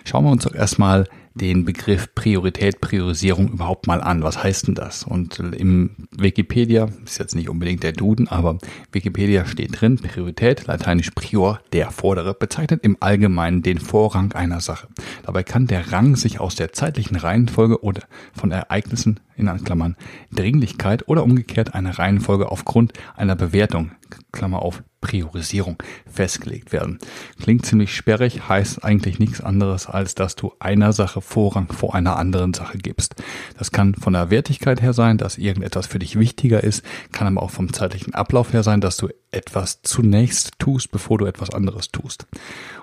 Schauen 0.05 0.25
wir 0.25 0.31
uns 0.31 0.45
doch 0.45 0.55
erstmal 0.55 1.09
den 1.41 1.65
Begriff 1.65 2.15
Priorität, 2.15 2.81
Priorisierung 2.81 3.49
überhaupt 3.49 3.87
mal 3.87 4.01
an. 4.01 4.23
Was 4.23 4.43
heißt 4.43 4.69
denn 4.69 4.75
das? 4.75 5.05
Und 5.05 5.39
im 5.39 5.91
Wikipedia, 6.11 6.89
ist 7.05 7.19
jetzt 7.19 7.35
nicht 7.35 7.49
unbedingt 7.49 7.83
der 7.83 7.93
Duden, 7.93 8.29
aber 8.29 8.59
Wikipedia 8.93 9.47
steht 9.47 9.81
drin, 9.81 9.97
Priorität, 9.97 10.67
lateinisch 10.67 11.11
prior, 11.11 11.61
der 11.73 11.91
Vordere, 11.91 12.35
bezeichnet 12.35 12.85
im 12.85 12.97
Allgemeinen 13.01 13.63
den 13.63 13.79
Vorrang 13.79 14.33
einer 14.33 14.61
Sache. 14.61 14.89
Dabei 15.25 15.43
kann 15.43 15.67
der 15.67 15.93
Rang 15.93 16.17
sich 16.17 16.41
aus 16.41 16.55
der 16.55 16.73
zeitlichen 16.73 17.17
Reihenfolge 17.17 17.83
oder 17.83 18.03
von 18.33 18.51
Ereignissen, 18.51 19.21
in 19.39 19.65
Klammern, 19.65 19.97
Dringlichkeit 20.33 21.09
oder 21.09 21.25
umgekehrt 21.25 21.75
einer 21.75 21.99
Reihenfolge 21.99 22.51
aufgrund 22.51 22.93
einer 23.17 23.37
Bewertung, 23.37 23.93
Klammer 24.33 24.63
auf, 24.63 24.83
Priorisierung 25.01 25.81
festgelegt 26.11 26.73
werden. 26.73 26.99
Klingt 27.41 27.65
ziemlich 27.65 27.95
sperrig, 27.95 28.49
heißt 28.49 28.85
eigentlich 28.85 29.21
nichts 29.21 29.41
anderes, 29.41 29.87
als 29.87 30.15
dass 30.17 30.35
du 30.35 30.53
einer 30.59 30.93
Sache 30.93 31.21
Vorrang 31.21 31.71
vor 31.73 31.95
einer 31.95 32.17
anderen 32.17 32.53
Sache 32.53 32.79
gibst. 32.79 33.15
Das 33.57 33.71
kann 33.71 33.95
von 33.95 34.15
der 34.15 34.31
Wertigkeit 34.31 34.83
her 34.83 34.93
sein, 34.93 35.17
dass 35.19 35.39
irgendetwas 35.39 35.87
für 35.87 36.01
dich 36.01 36.19
wichtiger 36.19 36.65
ist, 36.65 36.85
kann 37.13 37.29
aber 37.29 37.43
auch 37.45 37.51
vom 37.51 37.73
zeitlichen 37.73 38.15
Ablauf 38.15 38.53
her 38.53 38.65
sein, 38.65 38.81
dass 38.81 38.97
du 38.97 39.09
etwas 39.31 39.83
zunächst 39.83 40.59
tust, 40.59 40.91
bevor 40.91 41.19
du 41.19 41.27
etwas 41.27 41.51
anderes 41.51 41.91
tust. 41.93 42.27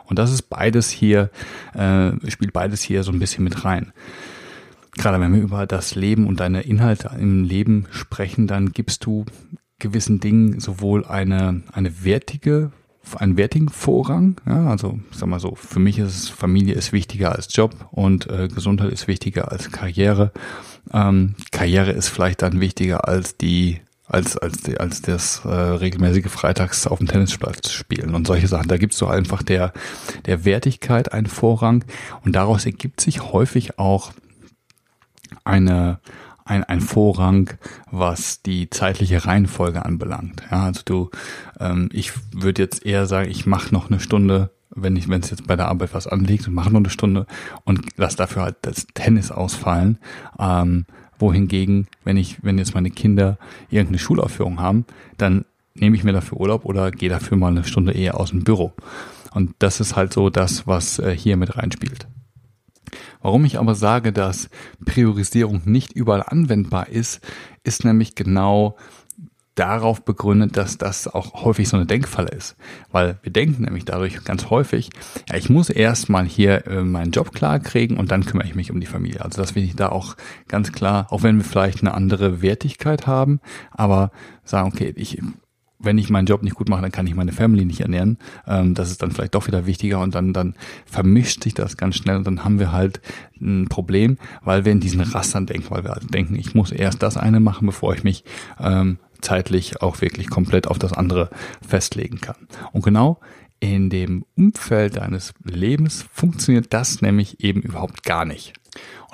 Und 0.05 0.17
das 0.17 0.31
ist 0.31 0.43
beides 0.43 0.89
hier, 0.89 1.31
äh, 1.73 2.11
spielt 2.29 2.53
beides 2.53 2.81
hier 2.81 3.03
so 3.03 3.11
ein 3.11 3.19
bisschen 3.19 3.43
mit 3.43 3.65
rein. 3.65 3.91
Gerade 4.97 5.19
wenn 5.19 5.33
wir 5.33 5.41
über 5.41 5.65
das 5.67 5.95
Leben 5.95 6.27
und 6.27 6.39
deine 6.39 6.61
Inhalte 6.61 7.11
im 7.19 7.43
Leben 7.43 7.85
sprechen, 7.91 8.47
dann 8.47 8.71
gibst 8.71 9.05
du 9.05 9.25
gewissen 9.79 10.19
Dingen 10.19 10.59
sowohl 10.59 11.05
eine, 11.05 11.61
eine 11.71 12.03
wertige, 12.03 12.71
einen 13.15 13.37
wertigen 13.37 13.69
Vorrang. 13.69 14.39
Ja, 14.45 14.67
also 14.67 14.99
ich 15.11 15.17
sag 15.17 15.27
mal 15.27 15.39
so, 15.39 15.55
für 15.55 15.79
mich 15.79 15.99
ist 15.99 16.29
Familie 16.29 16.75
ist 16.75 16.93
wichtiger 16.93 17.33
als 17.33 17.53
Job 17.53 17.89
und 17.91 18.29
äh, 18.29 18.47
Gesundheit 18.47 18.91
ist 18.91 19.07
wichtiger 19.07 19.51
als 19.51 19.71
Karriere. 19.71 20.31
Ähm, 20.93 21.35
Karriere 21.51 21.91
ist 21.91 22.07
vielleicht 22.07 22.41
dann 22.41 22.59
wichtiger 22.59 23.07
als 23.07 23.37
die 23.37 23.81
als 24.07 24.37
als 24.37 24.63
als 24.77 25.01
das 25.01 25.41
äh, 25.45 25.49
regelmäßige 25.49 26.27
Freitags 26.27 26.87
auf 26.87 26.99
dem 26.99 27.07
Tennisplatz 27.07 27.71
spielen 27.71 28.15
und 28.15 28.27
solche 28.27 28.47
Sachen. 28.47 28.67
Da 28.67 28.77
gibst 28.77 29.01
du 29.01 29.07
einfach 29.07 29.43
der 29.43 29.73
der 30.25 30.45
Wertigkeit 30.45 31.11
einen 31.11 31.27
Vorrang 31.27 31.83
und 32.23 32.35
daraus 32.35 32.65
ergibt 32.65 33.01
sich 33.01 33.33
häufig 33.33 33.77
auch 33.77 34.13
eine 35.43 35.99
ein, 36.47 36.63
ein 36.63 36.79
Vorrang, 36.79 37.55
was 37.89 38.43
die 38.43 38.69
zeitliche 38.69 39.25
Reihenfolge 39.25 39.83
anbelangt. 39.83 40.43
Ja, 40.51 40.65
also 40.65 40.81
du, 40.85 41.09
ähm, 41.59 41.89
ich 41.91 42.11
würde 42.31 42.61
jetzt 42.61 42.85
eher 42.85 43.07
sagen, 43.07 43.31
ich 43.31 43.47
mache 43.47 43.73
noch 43.73 43.89
eine 43.89 43.99
Stunde 43.99 44.51
wenn 44.75 44.95
ich, 44.95 45.09
wenn 45.09 45.21
es 45.21 45.29
jetzt 45.29 45.47
bei 45.47 45.55
der 45.55 45.69
Arbeit 45.69 45.93
was 45.93 46.05
anliegt 46.05 46.47
und 46.47 46.53
mache 46.53 46.69
nur 46.69 46.81
eine 46.81 46.89
Stunde 46.89 47.25
und 47.63 47.81
lass 47.95 48.15
dafür 48.15 48.43
halt 48.43 48.57
das 48.61 48.87
Tennis 48.93 49.31
ausfallen. 49.31 49.97
Ähm, 50.37 50.85
wohingegen, 51.17 51.87
wenn 52.03 52.17
ich, 52.17 52.43
wenn 52.43 52.57
jetzt 52.57 52.75
meine 52.75 52.91
Kinder 52.91 53.37
irgendeine 53.69 53.99
Schulaufführung 53.99 54.59
haben, 54.59 54.85
dann 55.17 55.45
nehme 55.73 55.95
ich 55.95 56.03
mir 56.03 56.11
dafür 56.11 56.39
Urlaub 56.39 56.65
oder 56.65 56.91
gehe 56.91 57.09
dafür 57.09 57.37
mal 57.37 57.51
eine 57.51 57.63
Stunde 57.63 57.93
eher 57.93 58.19
aus 58.19 58.31
dem 58.31 58.43
Büro. 58.43 58.73
Und 59.33 59.55
das 59.59 59.79
ist 59.79 59.95
halt 59.95 60.13
so 60.13 60.29
das, 60.29 60.67
was 60.67 60.99
äh, 60.99 61.15
hier 61.15 61.37
mit 61.37 61.57
reinspielt. 61.57 62.07
Warum 63.25 63.43
ich 63.43 63.57
aber 63.57 63.73
sage, 63.73 64.13
dass 64.13 64.51
Priorisierung 64.85 65.63
nicht 65.65 65.93
überall 65.93 66.21
anwendbar 66.21 66.89
ist, 66.89 67.21
ist 67.63 67.83
nämlich 67.83 68.13
genau 68.13 68.77
darauf 69.55 70.05
begründet, 70.05 70.57
dass 70.57 70.77
das 70.77 71.07
auch 71.07 71.43
häufig 71.43 71.67
so 71.67 71.75
eine 71.75 71.87
Denkfalle 71.87 72.29
ist. 72.29 72.55
Weil 72.91 73.17
wir 73.23 73.31
denken 73.31 73.63
nämlich 73.63 73.83
dadurch 73.83 74.23
ganz 74.25 74.51
häufig, 74.51 74.91
ja, 75.27 75.37
ich 75.37 75.49
muss 75.49 75.71
erst 75.71 76.07
mal 76.07 76.23
hier 76.23 76.67
äh, 76.67 76.83
meinen 76.83 77.09
Job 77.09 77.33
klar 77.33 77.57
kriegen 77.57 77.97
und 77.97 78.11
dann 78.11 78.27
kümmere 78.27 78.45
ich 78.47 78.53
mich 78.53 78.69
um 78.69 78.79
die 78.79 78.85
Familie. 78.85 79.21
Also 79.25 79.41
das 79.41 79.55
will 79.55 79.63
ich 79.63 79.75
da 79.75 79.89
auch 79.89 80.15
ganz 80.47 80.71
klar, 80.71 81.07
auch 81.09 81.23
wenn 81.23 81.37
wir 81.37 81.45
vielleicht 81.45 81.81
eine 81.81 81.95
andere 81.95 82.43
Wertigkeit 82.43 83.07
haben, 83.07 83.39
aber 83.71 84.11
sagen, 84.43 84.67
okay, 84.71 84.93
ich 84.95 85.19
wenn 85.85 85.97
ich 85.97 86.09
meinen 86.09 86.25
Job 86.25 86.43
nicht 86.43 86.55
gut 86.55 86.69
mache, 86.69 86.81
dann 86.81 86.91
kann 86.91 87.07
ich 87.07 87.15
meine 87.15 87.31
Family 87.31 87.65
nicht 87.65 87.81
ernähren. 87.81 88.17
Ähm, 88.47 88.73
das 88.73 88.91
ist 88.91 89.01
dann 89.01 89.11
vielleicht 89.11 89.35
doch 89.35 89.47
wieder 89.47 89.65
wichtiger 89.65 90.01
und 90.01 90.15
dann, 90.15 90.33
dann 90.33 90.55
vermischt 90.85 91.43
sich 91.43 91.53
das 91.53 91.77
ganz 91.77 91.95
schnell 91.95 92.17
und 92.17 92.27
dann 92.27 92.43
haben 92.43 92.59
wir 92.59 92.71
halt 92.71 93.01
ein 93.39 93.67
Problem, 93.69 94.17
weil 94.43 94.65
wir 94.65 94.71
in 94.71 94.79
diesen 94.79 95.01
Rastern 95.01 95.45
denken, 95.45 95.67
weil 95.69 95.83
wir 95.83 95.93
also 95.93 96.07
denken, 96.07 96.35
ich 96.35 96.55
muss 96.55 96.71
erst 96.71 97.03
das 97.03 97.17
eine 97.17 97.39
machen, 97.39 97.65
bevor 97.65 97.93
ich 97.93 98.03
mich 98.03 98.23
ähm, 98.59 98.97
zeitlich 99.21 99.81
auch 99.81 100.01
wirklich 100.01 100.29
komplett 100.29 100.67
auf 100.67 100.79
das 100.79 100.93
andere 100.93 101.29
festlegen 101.67 102.21
kann. 102.21 102.47
Und 102.71 102.83
genau 102.83 103.19
in 103.59 103.89
dem 103.89 104.25
Umfeld 104.35 104.97
deines 104.97 105.33
Lebens 105.43 106.05
funktioniert 106.11 106.73
das 106.73 107.01
nämlich 107.01 107.43
eben 107.43 107.61
überhaupt 107.61 108.03
gar 108.03 108.25
nicht. 108.25 108.53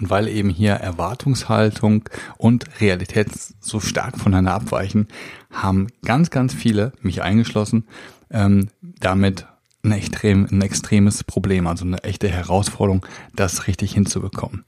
Und 0.02 0.10
weil 0.10 0.28
eben 0.28 0.50
hier 0.50 0.74
Erwartungshaltung 0.74 2.10
und 2.38 2.82
Realität 2.82 3.30
so 3.60 3.80
stark 3.80 4.18
voneinander 4.18 4.56
abweichen, 4.56 5.08
haben 5.52 5.88
ganz, 6.04 6.32
ganz 6.32 6.56
viele, 6.56 6.92
mich 7.02 7.22
eingeschlossen, 7.22 7.86
ähm, 8.32 8.70
damit 8.82 9.46
ein, 9.84 9.92
extrem, 9.92 10.48
ein 10.52 10.62
extremes 10.62 11.24
Problem, 11.24 11.68
also 11.68 11.86
eine 11.86 12.04
echte 12.04 12.30
Herausforderung, 12.30 13.06
das 13.36 13.68
richtig 13.68 13.94
hinzubekommen. 13.94 14.66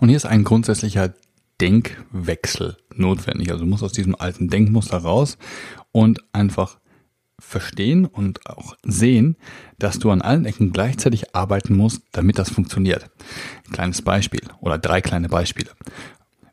Und 0.00 0.08
hier 0.08 0.16
ist 0.16 0.26
ein 0.26 0.44
grundsätzlicher 0.44 1.12
Denkwechsel 1.60 2.78
notwendig. 2.94 3.50
Also 3.50 3.64
du 3.64 3.70
musst 3.70 3.82
aus 3.82 3.92
diesem 3.92 4.14
alten 4.18 4.48
Denkmuster 4.48 4.98
raus 4.98 5.36
und 5.92 6.24
einfach 6.32 6.78
verstehen 7.40 8.06
und 8.06 8.46
auch 8.46 8.76
sehen, 8.84 9.36
dass 9.78 9.98
du 9.98 10.10
an 10.10 10.22
allen 10.22 10.44
Ecken 10.44 10.72
gleichzeitig 10.72 11.34
arbeiten 11.34 11.76
musst, 11.76 12.02
damit 12.12 12.38
das 12.38 12.50
funktioniert. 12.50 13.10
Ein 13.66 13.72
kleines 13.72 14.02
Beispiel 14.02 14.42
oder 14.60 14.78
drei 14.78 15.00
kleine 15.00 15.28
Beispiele. 15.28 15.70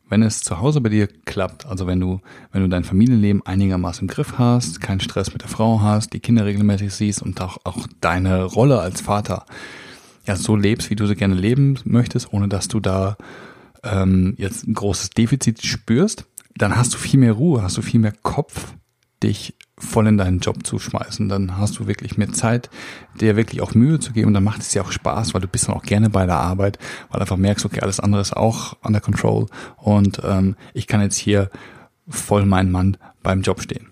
Wenn 0.10 0.24
es 0.24 0.42
zu 0.42 0.60
Hause 0.60 0.82
bei 0.82 0.90
dir 0.90 1.08
klappt, 1.08 1.66
also 1.66 1.88
wenn 1.88 2.00
du, 2.00 2.20
wenn 2.52 2.62
du 2.62 2.68
dein 2.68 2.84
Familienleben 2.84 3.46
einigermaßen 3.46 4.02
im 4.02 4.14
Griff 4.14 4.38
hast, 4.38 4.82
keinen 4.82 5.00
Stress 5.00 5.32
mit 5.32 5.42
der 5.42 5.50
Frau 5.50 5.82
hast, 5.82 6.12
die 6.12 6.20
Kinder 6.20 6.46
regelmäßig 6.46 6.94
siehst 6.94 7.22
und 7.22 7.40
auch, 7.40 7.60
auch 7.64 7.88
deine 8.02 8.44
Rolle 8.44 8.82
als 8.82 9.00
Vater 9.00 9.46
ja 10.26 10.36
so 10.36 10.56
lebst, 10.56 10.90
wie 10.90 10.96
du 10.96 11.08
sie 11.08 11.16
gerne 11.16 11.36
leben 11.36 11.80
möchtest, 11.86 12.34
ohne 12.34 12.50
dass 12.50 12.68
du 12.68 12.80
da 12.82 13.16
ähm, 13.84 14.36
jetzt 14.38 14.68
ein 14.68 14.74
großes 14.74 15.12
Defizit 15.12 15.66
spürst, 15.66 16.26
dann 16.56 16.76
hast 16.76 16.94
du 16.94 16.98
viel 16.98 17.20
mehr 17.20 17.34
Ruhe, 17.34 17.64
hast 17.64 17.78
du 17.78 17.82
viel 17.82 18.00
mehr 18.00 18.14
Kopf, 18.22 18.74
dich 19.24 19.56
voll 19.82 20.08
in 20.08 20.18
deinen 20.18 20.40
Job 20.40 20.66
zu 20.66 20.80
schmeißen. 20.80 21.28
Dann 21.30 21.58
hast 21.58 21.80
du 21.80 21.88
wirklich 21.88 22.18
mehr 22.18 22.32
Zeit, 22.32 22.70
dir 23.20 23.36
wirklich 23.36 23.62
auch 23.62 23.74
Mühe 23.74 24.00
zu 24.00 24.14
geben 24.14 24.28
und 24.28 24.34
dann 24.34 24.44
macht 24.44 24.62
es 24.62 24.70
dir 24.70 24.84
auch 24.84 24.92
Spaß, 24.92 25.34
weil 25.34 25.42
du 25.42 25.48
bist 25.48 25.68
dann 25.68 25.76
auch 25.76 25.84
gerne 25.84 26.10
bei 26.10 26.26
der 26.26 26.38
Arbeit, 26.38 26.78
weil 27.10 27.20
du 27.20 27.22
einfach 27.22 27.38
merkst, 27.38 27.66
okay, 27.66 27.82
alles 27.82 28.00
andere 28.00 28.22
ist 28.22 28.36
auch 28.36 28.78
under 28.82 29.02
control 29.02 29.48
und 29.78 30.22
ähm, 30.24 30.56
ich 30.74 30.88
kann 30.88 31.02
jetzt 31.02 31.18
hier 31.18 31.50
voll 32.08 32.46
mein 32.46 32.72
Mann 32.72 32.98
beim 33.24 33.42
Job 33.42 33.62
stehen. 33.62 33.88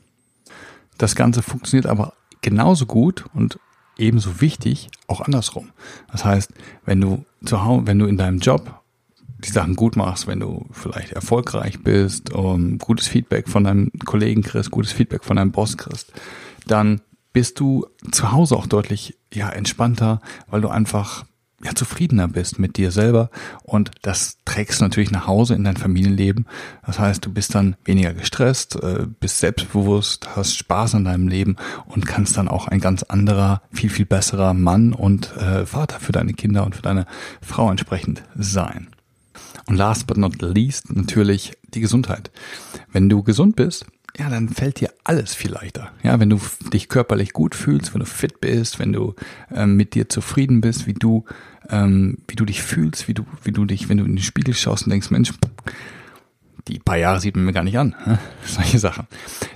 Das 0.97 1.15
Ganze 1.15 1.41
funktioniert 1.41 1.87
aber 1.87 2.13
genauso 2.41 2.85
gut 2.85 3.25
und 3.33 3.59
ebenso 3.97 4.41
wichtig 4.41 4.89
auch 5.07 5.21
andersrum. 5.21 5.69
Das 6.11 6.25
heißt, 6.25 6.53
wenn 6.85 7.01
du 7.01 7.25
zu 7.43 7.63
Hause, 7.63 7.87
wenn 7.87 7.99
du 7.99 8.05
in 8.05 8.17
deinem 8.17 8.39
Job 8.39 8.78
die 9.39 9.51
Sachen 9.51 9.75
gut 9.75 9.95
machst, 9.95 10.27
wenn 10.27 10.39
du 10.39 10.65
vielleicht 10.71 11.13
erfolgreich 11.13 11.81
bist, 11.81 12.33
um, 12.33 12.77
gutes 12.77 13.07
Feedback 13.07 13.47
von 13.47 13.63
deinem 13.63 13.91
Kollegen 14.05 14.41
kriegst, 14.41 14.71
gutes 14.71 14.91
Feedback 14.91 15.23
von 15.23 15.37
deinem 15.37 15.51
Boss 15.51 15.77
kriegst, 15.77 16.11
dann 16.67 17.01
bist 17.33 17.59
du 17.59 17.85
zu 18.11 18.31
Hause 18.31 18.55
auch 18.55 18.67
deutlich 18.67 19.17
ja 19.33 19.49
entspannter, 19.49 20.21
weil 20.47 20.61
du 20.61 20.69
einfach 20.69 21.25
ja 21.63 21.75
zufriedener 21.75 22.27
bist 22.27 22.57
mit 22.57 22.77
dir 22.77 22.91
selber 22.91 23.29
und 23.63 23.91
das 24.01 24.37
trägst 24.45 24.79
du 24.79 24.85
natürlich 24.85 25.11
nach 25.11 25.27
Hause 25.27 25.55
in 25.55 25.63
dein 25.63 25.77
Familienleben. 25.77 26.45
Das 26.85 26.99
heißt, 26.99 27.25
du 27.25 27.33
bist 27.33 27.53
dann 27.53 27.75
weniger 27.83 28.13
gestresst, 28.13 28.75
äh, 28.81 29.05
bist 29.19 29.39
selbstbewusst, 29.39 30.35
hast 30.35 30.57
Spaß 30.57 30.95
an 30.95 31.05
deinem 31.05 31.27
Leben 31.27 31.57
und 31.87 32.05
kannst 32.05 32.37
dann 32.37 32.47
auch 32.47 32.67
ein 32.67 32.79
ganz 32.79 33.03
anderer, 33.03 33.61
viel 33.71 33.89
viel 33.89 34.05
besserer 34.05 34.53
Mann 34.53 34.93
und 34.93 35.35
äh, 35.37 35.65
Vater 35.65 35.99
für 35.99 36.13
deine 36.13 36.33
Kinder 36.33 36.65
und 36.65 36.75
für 36.75 36.81
deine 36.81 37.05
Frau 37.41 37.69
entsprechend 37.69 38.23
sein. 38.35 38.88
Und 39.69 39.75
last 39.75 40.07
but 40.07 40.17
not 40.17 40.41
least 40.41 40.93
natürlich 40.93 41.53
die 41.75 41.79
Gesundheit. 41.79 42.31
Wenn 42.91 43.07
du 43.07 43.21
gesund 43.21 43.55
bist, 43.55 43.85
ja, 44.17 44.27
dann 44.27 44.49
fällt 44.49 44.79
dir 44.81 44.91
alles 45.03 45.35
viel 45.35 45.51
leichter. 45.51 45.91
Ja, 46.01 46.19
wenn 46.19 46.31
du 46.31 46.41
dich 46.73 46.89
körperlich 46.89 47.33
gut 47.33 47.53
fühlst, 47.53 47.93
wenn 47.93 47.99
du 47.99 48.07
fit 48.07 48.41
bist, 48.41 48.79
wenn 48.79 48.91
du 48.91 49.13
ähm, 49.51 49.75
mit 49.75 49.93
dir 49.93 50.09
zufrieden 50.09 50.59
bist, 50.59 50.87
wie 50.87 50.95
du, 50.95 51.23
ähm, 51.69 52.17
wie 52.27 52.35
du 52.35 52.45
dich 52.45 52.63
fühlst, 52.63 53.07
wie 53.07 53.13
du, 53.13 53.25
wie 53.43 53.51
du 53.51 53.65
dich, 53.65 53.87
wenn 53.87 53.97
du 53.97 54.05
in 54.05 54.15
den 54.15 54.23
Spiegel 54.23 54.55
schaust 54.55 54.85
und 54.85 54.89
denkst, 54.89 55.11
Mensch, 55.11 55.31
die 56.67 56.79
paar 56.79 56.97
Jahre 56.97 57.19
sieht 57.19 57.35
man 57.35 57.45
mir 57.45 57.53
gar 57.53 57.63
nicht 57.63 57.77
an, 57.77 57.95
solche 58.45 58.79
Sachen. 58.79 59.07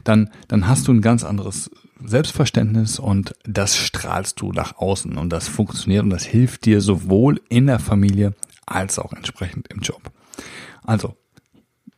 Dann, 0.04 0.30
dann 0.48 0.68
hast 0.68 0.88
du 0.88 0.94
ein 0.94 1.02
ganz 1.02 1.24
anderes 1.24 1.72
Selbstverständnis 2.06 3.00
und 3.00 3.34
das 3.44 3.76
strahlst 3.76 4.42
du 4.42 4.52
nach 4.52 4.78
außen 4.78 5.18
und 5.18 5.30
das 5.32 5.48
funktioniert 5.48 6.04
und 6.04 6.10
das 6.10 6.24
hilft 6.24 6.66
dir 6.66 6.82
sowohl 6.82 7.42
in 7.50 7.68
der 7.68 7.80
Familie 7.80 8.34
als 8.66 9.00
auch 9.00 9.14
entsprechend 9.14 9.68
im 9.70 9.80
Job. 9.80 10.12
Also, 10.84 11.16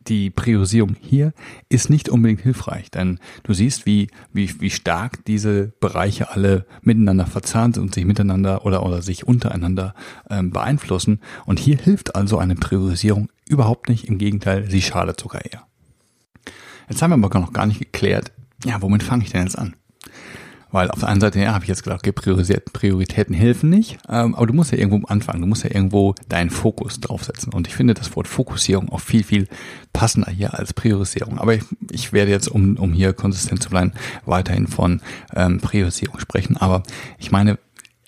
die 0.08 0.30
Priorisierung 0.30 0.94
hier 1.00 1.32
ist 1.68 1.90
nicht 1.90 2.08
unbedingt 2.08 2.40
hilfreich, 2.40 2.90
denn 2.90 3.18
du 3.42 3.52
siehst, 3.52 3.86
wie, 3.86 4.08
wie, 4.32 4.60
wie 4.60 4.70
stark 4.70 5.24
diese 5.24 5.72
Bereiche 5.80 6.30
alle 6.30 6.64
miteinander 6.82 7.26
verzahnt 7.26 7.74
sind 7.74 7.84
und 7.84 7.94
sich 7.94 8.04
miteinander 8.04 8.64
oder, 8.64 8.84
oder 8.86 9.02
sich 9.02 9.26
untereinander 9.26 9.94
ähm, 10.30 10.50
beeinflussen. 10.50 11.20
Und 11.44 11.58
hier 11.58 11.76
hilft 11.76 12.14
also 12.14 12.38
eine 12.38 12.54
Priorisierung 12.54 13.30
überhaupt 13.48 13.88
nicht. 13.88 14.06
Im 14.06 14.18
Gegenteil, 14.18 14.70
sie 14.70 14.82
schadet 14.82 15.20
sogar 15.20 15.44
eher. 15.44 15.66
Jetzt 16.88 17.02
haben 17.02 17.10
wir 17.10 17.26
aber 17.26 17.40
noch 17.40 17.52
gar 17.52 17.66
nicht 17.66 17.80
geklärt, 17.80 18.30
ja, 18.64 18.80
womit 18.80 19.02
fange 19.02 19.24
ich 19.24 19.32
denn 19.32 19.42
jetzt 19.42 19.58
an? 19.58 19.74
Weil 20.76 20.90
auf 20.90 20.98
der 20.98 21.08
einen 21.08 21.22
Seite, 21.22 21.40
ja, 21.40 21.54
habe 21.54 21.64
ich 21.64 21.70
jetzt 21.70 21.84
gedacht, 21.84 22.06
okay, 22.06 22.12
Prioritäten 22.12 23.34
helfen 23.34 23.70
nicht, 23.70 23.96
ähm, 24.10 24.34
aber 24.34 24.46
du 24.46 24.52
musst 24.52 24.72
ja 24.72 24.76
irgendwo 24.76 25.06
anfangen, 25.06 25.40
du 25.40 25.46
musst 25.46 25.64
ja 25.64 25.70
irgendwo 25.70 26.14
deinen 26.28 26.50
Fokus 26.50 27.00
draufsetzen. 27.00 27.54
Und 27.54 27.66
ich 27.66 27.74
finde 27.74 27.94
das 27.94 28.14
Wort 28.14 28.28
Fokussierung 28.28 28.90
auch 28.90 29.00
viel, 29.00 29.24
viel 29.24 29.48
passender 29.94 30.30
hier 30.30 30.52
als 30.52 30.74
Priorisierung. 30.74 31.38
Aber 31.38 31.54
ich, 31.54 31.62
ich 31.90 32.12
werde 32.12 32.30
jetzt, 32.30 32.48
um, 32.48 32.76
um 32.76 32.92
hier 32.92 33.14
konsistent 33.14 33.62
zu 33.62 33.70
bleiben, 33.70 33.92
weiterhin 34.26 34.66
von 34.66 35.00
ähm, 35.34 35.62
Priorisierung 35.62 36.20
sprechen. 36.20 36.58
Aber 36.58 36.82
ich 37.16 37.30
meine, 37.30 37.58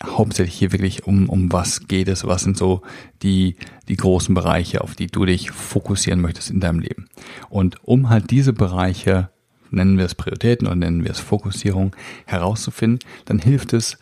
hauptsächlich 0.04 0.58
hier 0.58 0.70
wirklich 0.70 1.06
um, 1.06 1.30
um 1.30 1.50
was 1.50 1.88
geht 1.88 2.08
es, 2.08 2.26
was 2.26 2.42
sind 2.42 2.58
so 2.58 2.82
die, 3.22 3.56
die 3.88 3.96
großen 3.96 4.34
Bereiche, 4.34 4.82
auf 4.82 4.94
die 4.94 5.06
du 5.06 5.24
dich 5.24 5.52
fokussieren 5.52 6.20
möchtest 6.20 6.50
in 6.50 6.60
deinem 6.60 6.80
Leben. 6.80 7.08
Und 7.48 7.76
um 7.82 8.10
halt 8.10 8.30
diese 8.30 8.52
Bereiche 8.52 9.30
nennen 9.70 9.98
wir 9.98 10.04
es 10.04 10.14
Prioritäten 10.14 10.66
oder 10.66 10.76
nennen 10.76 11.04
wir 11.04 11.10
es 11.10 11.20
Fokussierung, 11.20 11.94
herauszufinden, 12.26 13.00
dann 13.24 13.38
hilft 13.38 13.72
es, 13.72 13.98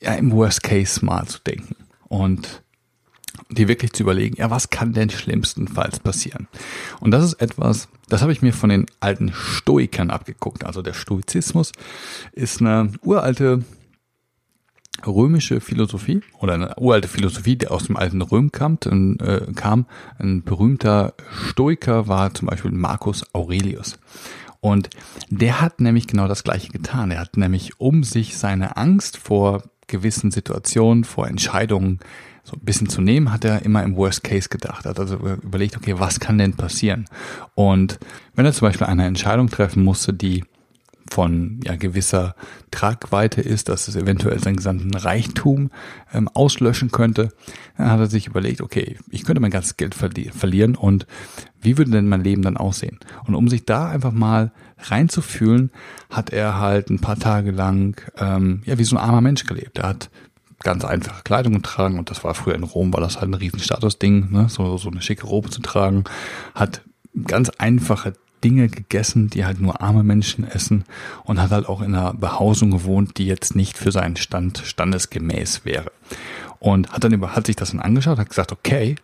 ja, 0.00 0.14
im 0.14 0.30
Worst 0.32 0.62
Case 0.62 1.04
mal 1.04 1.26
zu 1.26 1.38
denken 1.40 1.76
und 2.08 2.62
dir 3.50 3.68
wirklich 3.68 3.92
zu 3.92 4.02
überlegen, 4.02 4.36
ja, 4.36 4.50
was 4.50 4.70
kann 4.70 4.92
denn 4.92 5.10
schlimmstenfalls 5.10 6.00
passieren? 6.00 6.48
Und 7.00 7.10
das 7.10 7.24
ist 7.24 7.34
etwas, 7.34 7.88
das 8.08 8.22
habe 8.22 8.32
ich 8.32 8.42
mir 8.42 8.52
von 8.52 8.70
den 8.70 8.86
alten 9.00 9.32
Stoikern 9.32 10.10
abgeguckt. 10.10 10.64
Also 10.64 10.82
der 10.82 10.92
Stoizismus 10.92 11.72
ist 12.32 12.60
eine 12.60 12.92
uralte 13.02 13.62
römische 15.06 15.60
Philosophie 15.60 16.22
oder 16.40 16.54
eine 16.54 16.74
uralte 16.76 17.08
Philosophie, 17.08 17.56
die 17.56 17.68
aus 17.68 17.84
dem 17.84 17.96
alten 17.96 18.20
Röm 18.22 18.50
kam. 18.50 18.78
Ein, 18.86 19.20
äh, 19.20 19.52
kam. 19.54 19.86
ein 20.18 20.42
berühmter 20.42 21.14
Stoiker 21.30 22.08
war 22.08 22.34
zum 22.34 22.48
Beispiel 22.48 22.72
Marcus 22.72 23.24
Aurelius. 23.32 23.98
Und 24.60 24.90
der 25.30 25.60
hat 25.60 25.80
nämlich 25.80 26.06
genau 26.06 26.28
das 26.28 26.44
Gleiche 26.44 26.70
getan. 26.70 27.10
Er 27.10 27.20
hat 27.20 27.36
nämlich, 27.36 27.78
um 27.78 28.02
sich 28.02 28.36
seine 28.36 28.76
Angst 28.76 29.16
vor 29.16 29.62
gewissen 29.86 30.30
Situationen, 30.30 31.04
vor 31.04 31.28
Entscheidungen 31.28 32.00
so 32.44 32.56
ein 32.56 32.64
bisschen 32.64 32.88
zu 32.88 33.00
nehmen, 33.00 33.32
hat 33.32 33.44
er 33.44 33.62
immer 33.64 33.82
im 33.82 33.96
Worst 33.96 34.24
Case 34.24 34.48
gedacht. 34.48 34.86
Hat 34.86 34.98
also 34.98 35.16
überlegt, 35.16 35.76
okay, 35.76 35.98
was 35.98 36.18
kann 36.18 36.38
denn 36.38 36.54
passieren? 36.54 37.04
Und 37.54 37.98
wenn 38.34 38.46
er 38.46 38.52
zum 38.52 38.68
Beispiel 38.68 38.86
eine 38.86 39.06
Entscheidung 39.06 39.48
treffen 39.48 39.84
musste, 39.84 40.12
die 40.12 40.44
von 41.10 41.60
ja, 41.64 41.76
gewisser 41.76 42.34
Tragweite 42.70 43.40
ist, 43.40 43.68
dass 43.68 43.88
es 43.88 43.96
eventuell 43.96 44.38
seinen 44.40 44.56
gesamten 44.56 44.94
Reichtum 44.94 45.70
ähm, 46.12 46.28
auslöschen 46.28 46.90
könnte, 46.90 47.30
dann 47.76 47.90
hat 47.90 48.00
er 48.00 48.06
sich 48.06 48.26
überlegt, 48.26 48.60
okay, 48.60 48.96
ich 49.10 49.24
könnte 49.24 49.40
mein 49.40 49.50
ganzes 49.50 49.76
Geld 49.76 49.94
verli 49.94 50.30
verlieren 50.30 50.76
und 50.76 51.06
wie 51.60 51.76
würde 51.76 51.90
denn 51.90 52.08
mein 52.08 52.22
Leben 52.22 52.42
dann 52.42 52.56
aussehen? 52.56 52.98
Und 53.26 53.34
um 53.34 53.48
sich 53.48 53.64
da 53.64 53.88
einfach 53.88 54.12
mal 54.12 54.52
reinzufühlen, 54.78 55.70
hat 56.10 56.30
er 56.30 56.58
halt 56.58 56.90
ein 56.90 57.00
paar 57.00 57.18
Tage 57.18 57.50
lang 57.50 58.00
ähm, 58.18 58.62
ja 58.64 58.78
wie 58.78 58.84
so 58.84 58.96
ein 58.96 59.02
armer 59.02 59.20
Mensch 59.20 59.44
gelebt. 59.44 59.78
Er 59.78 59.88
hat 59.88 60.10
ganz 60.60 60.84
einfache 60.84 61.22
Kleidung 61.22 61.54
getragen 61.54 61.98
und 61.98 62.10
das 62.10 62.24
war 62.24 62.34
früher 62.34 62.54
in 62.54 62.64
Rom, 62.64 62.92
war 62.92 63.00
das 63.00 63.16
halt 63.20 63.30
ein 63.30 63.34
riesen 63.34 63.60
Statusding, 63.60 64.30
ne? 64.30 64.48
so, 64.48 64.76
so 64.76 64.90
eine 64.90 65.02
schicke 65.02 65.26
Robe 65.26 65.50
zu 65.50 65.60
tragen, 65.60 66.04
hat 66.54 66.82
ganz 67.26 67.50
einfache 67.50 68.14
Dinge 68.44 68.68
gegessen, 68.68 69.28
die 69.30 69.44
halt 69.44 69.60
nur 69.60 69.80
arme 69.80 70.02
Menschen 70.02 70.46
essen 70.46 70.84
und 71.24 71.40
hat 71.40 71.50
halt 71.50 71.68
auch 71.68 71.80
in 71.80 71.94
einer 71.94 72.14
Behausung 72.14 72.70
gewohnt, 72.70 73.18
die 73.18 73.26
jetzt 73.26 73.54
nicht 73.54 73.76
für 73.76 73.92
seinen 73.92 74.16
Stand 74.16 74.62
standesgemäß 74.64 75.64
wäre. 75.64 75.92
Und 76.58 76.90
hat 76.90 77.04
dann 77.04 77.12
über, 77.12 77.36
hat 77.36 77.46
sich 77.46 77.56
das 77.56 77.70
dann 77.70 77.80
angeschaut, 77.80 78.18
hat 78.18 78.28
gesagt, 78.28 78.52
okay, 78.52 78.96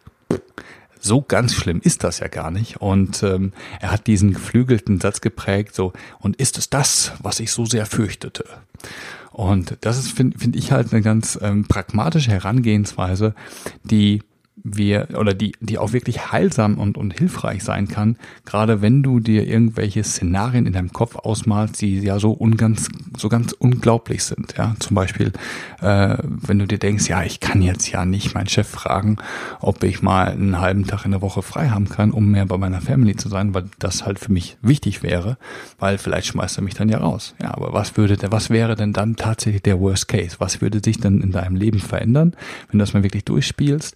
so 1.04 1.20
ganz 1.20 1.54
schlimm 1.54 1.80
ist 1.82 2.02
das 2.02 2.18
ja 2.20 2.28
gar 2.28 2.50
nicht. 2.50 2.80
Und 2.80 3.22
ähm, 3.22 3.52
er 3.80 3.90
hat 3.90 4.06
diesen 4.06 4.32
geflügelten 4.32 5.00
Satz 5.00 5.20
geprägt, 5.20 5.74
so, 5.74 5.92
und 6.18 6.36
ist 6.36 6.58
es 6.58 6.70
das, 6.70 7.12
was 7.20 7.40
ich 7.40 7.52
so 7.52 7.66
sehr 7.66 7.86
fürchtete? 7.86 8.44
Und 9.30 9.76
das 9.82 9.98
ist, 9.98 10.12
finde 10.12 10.38
find 10.38 10.56
ich 10.56 10.72
halt 10.72 10.92
eine 10.92 11.02
ganz 11.02 11.38
ähm, 11.42 11.66
pragmatische 11.66 12.30
Herangehensweise, 12.30 13.34
die 13.82 14.22
wir 14.64 15.08
oder 15.18 15.34
die, 15.34 15.52
die 15.60 15.76
auch 15.76 15.92
wirklich 15.92 16.32
heilsam 16.32 16.78
und, 16.78 16.96
und 16.96 17.12
hilfreich 17.12 17.62
sein 17.62 17.86
kann, 17.86 18.16
gerade 18.46 18.80
wenn 18.80 19.02
du 19.02 19.20
dir 19.20 19.46
irgendwelche 19.46 20.02
Szenarien 20.02 20.64
in 20.64 20.72
deinem 20.72 20.92
Kopf 20.92 21.16
ausmalst, 21.16 21.82
die 21.82 22.00
ja 22.00 22.18
so 22.18 22.32
ungans, 22.32 22.88
so 23.16 23.28
ganz 23.28 23.52
unglaublich 23.52 24.24
sind. 24.24 24.54
Ja, 24.56 24.74
zum 24.78 24.94
Beispiel, 24.94 25.32
äh, 25.82 26.16
wenn 26.22 26.58
du 26.58 26.66
dir 26.66 26.78
denkst, 26.78 27.06
ja, 27.08 27.22
ich 27.22 27.40
kann 27.40 27.60
jetzt 27.60 27.90
ja 27.90 28.06
nicht 28.06 28.34
meinen 28.34 28.48
Chef 28.48 28.66
fragen, 28.66 29.18
ob 29.60 29.84
ich 29.84 30.00
mal 30.00 30.28
einen 30.28 30.58
halben 30.58 30.86
Tag 30.86 31.04
in 31.04 31.10
der 31.10 31.20
Woche 31.20 31.42
frei 31.42 31.68
haben 31.68 31.90
kann, 31.90 32.10
um 32.10 32.30
mehr 32.30 32.46
bei 32.46 32.56
meiner 32.56 32.80
Family 32.80 33.16
zu 33.16 33.28
sein, 33.28 33.52
weil 33.52 33.64
das 33.78 34.06
halt 34.06 34.18
für 34.18 34.32
mich 34.32 34.56
wichtig 34.62 35.02
wäre, 35.02 35.36
weil 35.78 35.98
vielleicht 35.98 36.28
schmeißt 36.28 36.58
er 36.58 36.64
mich 36.64 36.74
dann 36.74 36.88
ja 36.88 36.98
raus. 36.98 37.34
Ja, 37.40 37.52
aber 37.52 37.74
was 37.74 37.98
würde 37.98 38.16
der, 38.16 38.32
was 38.32 38.48
wäre 38.48 38.76
denn 38.76 38.94
dann 38.94 39.16
tatsächlich 39.16 39.62
der 39.62 39.78
Worst 39.78 40.08
Case? 40.08 40.36
Was 40.38 40.62
würde 40.62 40.80
sich 40.82 40.98
dann 40.98 41.20
in 41.20 41.32
deinem 41.32 41.56
Leben 41.56 41.80
verändern, 41.80 42.32
wenn 42.70 42.78
du 42.78 42.82
das 42.82 42.94
mal 42.94 43.02
wirklich 43.02 43.24
durchspielst? 43.24 43.94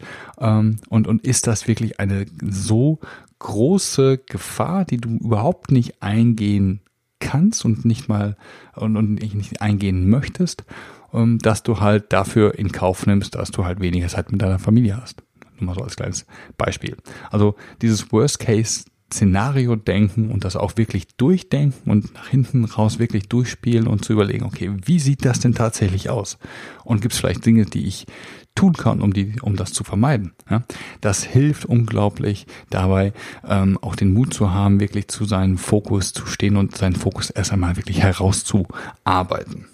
Ähm, 0.58 0.76
und, 0.88 1.06
und 1.06 1.24
ist 1.24 1.46
das 1.46 1.68
wirklich 1.68 2.00
eine 2.00 2.26
so 2.40 2.98
große 3.38 4.18
Gefahr, 4.18 4.84
die 4.84 4.98
du 4.98 5.10
überhaupt 5.10 5.70
nicht 5.70 6.02
eingehen 6.02 6.80
kannst 7.20 7.64
und 7.64 7.84
nicht 7.84 8.08
mal 8.08 8.36
und, 8.74 8.96
und 8.96 9.14
nicht 9.14 9.60
eingehen 9.60 10.08
möchtest, 10.08 10.64
ähm, 11.12 11.38
dass 11.38 11.62
du 11.62 11.80
halt 11.80 12.12
dafür 12.12 12.58
in 12.58 12.72
Kauf 12.72 13.06
nimmst, 13.06 13.34
dass 13.34 13.50
du 13.50 13.64
halt 13.64 13.80
weniger 13.80 14.08
Zeit 14.08 14.30
mit 14.32 14.42
deiner 14.42 14.58
Familie 14.58 15.00
hast. 15.00 15.22
Nur 15.58 15.66
mal 15.66 15.74
so 15.74 15.82
als 15.82 15.96
kleines 15.96 16.26
Beispiel. 16.56 16.96
Also 17.30 17.56
dieses 17.82 18.12
Worst 18.12 18.38
Case 18.38 18.84
Szenario 19.12 19.74
denken 19.76 20.30
und 20.30 20.44
das 20.44 20.54
auch 20.56 20.76
wirklich 20.76 21.06
durchdenken 21.16 21.90
und 21.90 22.14
nach 22.14 22.28
hinten 22.28 22.64
raus 22.64 22.98
wirklich 22.98 23.28
durchspielen 23.28 23.86
und 23.86 24.04
zu 24.04 24.12
überlegen, 24.12 24.44
okay, 24.44 24.70
wie 24.84 25.00
sieht 25.00 25.24
das 25.24 25.40
denn 25.40 25.54
tatsächlich 25.54 26.10
aus? 26.10 26.38
Und 26.84 27.00
gibt 27.00 27.14
es 27.14 27.20
vielleicht 27.20 27.46
Dinge, 27.46 27.64
die 27.64 27.86
ich 27.86 28.06
tun 28.54 28.74
kann, 28.74 29.00
um 29.00 29.14
die, 29.14 29.40
um 29.40 29.56
das 29.56 29.72
zu 29.72 29.84
vermeiden. 29.84 30.32
Ja? 30.50 30.62
Das 31.00 31.22
hilft 31.22 31.64
unglaublich 31.64 32.46
dabei, 32.70 33.12
ähm, 33.46 33.78
auch 33.80 33.94
den 33.96 34.12
Mut 34.12 34.34
zu 34.34 34.52
haben, 34.52 34.80
wirklich 34.80 35.08
zu 35.08 35.24
seinem 35.24 35.58
Fokus 35.58 36.12
zu 36.12 36.26
stehen 36.26 36.56
und 36.56 36.76
seinen 36.76 36.96
Fokus 36.96 37.30
erst 37.30 37.52
einmal 37.52 37.76
wirklich 37.76 38.02
herauszuarbeiten. 38.02 39.66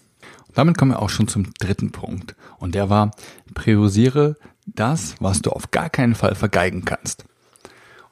Und 0.47 0.59
damit 0.59 0.77
kommen 0.77 0.93
wir 0.93 1.03
auch 1.03 1.11
schon 1.11 1.29
zum 1.29 1.53
dritten 1.55 1.93
Punkt. 1.93 2.37
Und 2.59 2.75
der 2.75 2.91
war, 2.91 3.11
priorisiere 3.55 4.37
das, 4.67 5.17
was 5.19 5.43
du 5.43 5.51
auf 5.51 5.71
gar 5.71 5.91
keinen 5.91 6.15
Fall 6.15 6.35
vergeigen 6.35 6.85
kannst. 6.85 7.25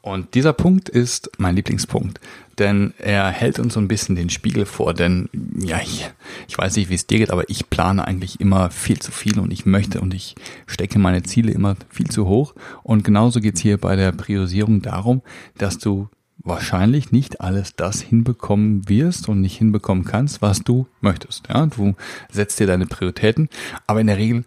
Und 0.03 0.35
dieser 0.35 0.53
Punkt 0.53 0.89
ist 0.89 1.31
mein 1.39 1.55
Lieblingspunkt, 1.55 2.19
denn 2.59 2.93
er 2.99 3.29
hält 3.29 3.61
uns 3.61 3.75
so 3.75 3.81
ein 3.81 3.87
bisschen 3.87 4.17
den 4.17 4.31
Spiegel 4.31 4.67
vor, 4.67 4.95
denn 4.95 5.29
ja, 5.57 5.81
ich, 5.81 6.11
ich 6.49 6.59
weiß 6.59 6.75
nicht, 6.75 6.91
wie 6.91 6.97
es 6.97 7.07
dir 7.07 7.19
geht, 7.19 7.31
aber 7.31 7.49
ich 7.49 7.71
plane 7.71 8.05
eigentlich 8.05 8.41
immer 8.41 8.71
viel 8.71 8.99
zu 8.99 9.13
viel 9.13 9.39
und 9.39 9.53
ich 9.53 9.65
möchte 9.65 10.01
und 10.01 10.13
ich 10.13 10.35
stecke 10.67 10.99
meine 10.99 11.23
Ziele 11.23 11.53
immer 11.53 11.77
viel 11.89 12.09
zu 12.09 12.27
hoch. 12.27 12.55
Und 12.83 13.05
genauso 13.05 13.41
geht's 13.41 13.61
hier 13.61 13.79
bei 13.79 13.95
der 13.95 14.11
Priorisierung 14.11 14.83
darum, 14.83 15.23
dass 15.57 15.79
du 15.79 16.09
wahrscheinlich 16.39 17.13
nicht 17.13 17.41
alles 17.41 17.77
das 17.77 18.01
hinbekommen 18.01 18.89
wirst 18.89 19.29
und 19.29 19.41
nicht 19.41 19.57
hinbekommen 19.57 20.05
kannst, 20.05 20.43
was 20.43 20.65
du 20.65 20.89
möchtest. 21.01 21.49
Ja, 21.49 21.67
du 21.67 21.95
setzt 22.29 22.59
dir 22.59 22.67
deine 22.67 22.87
Prioritäten, 22.87 23.49
aber 23.87 24.01
in 24.01 24.09
der 24.09 24.19
Regel 24.19 24.45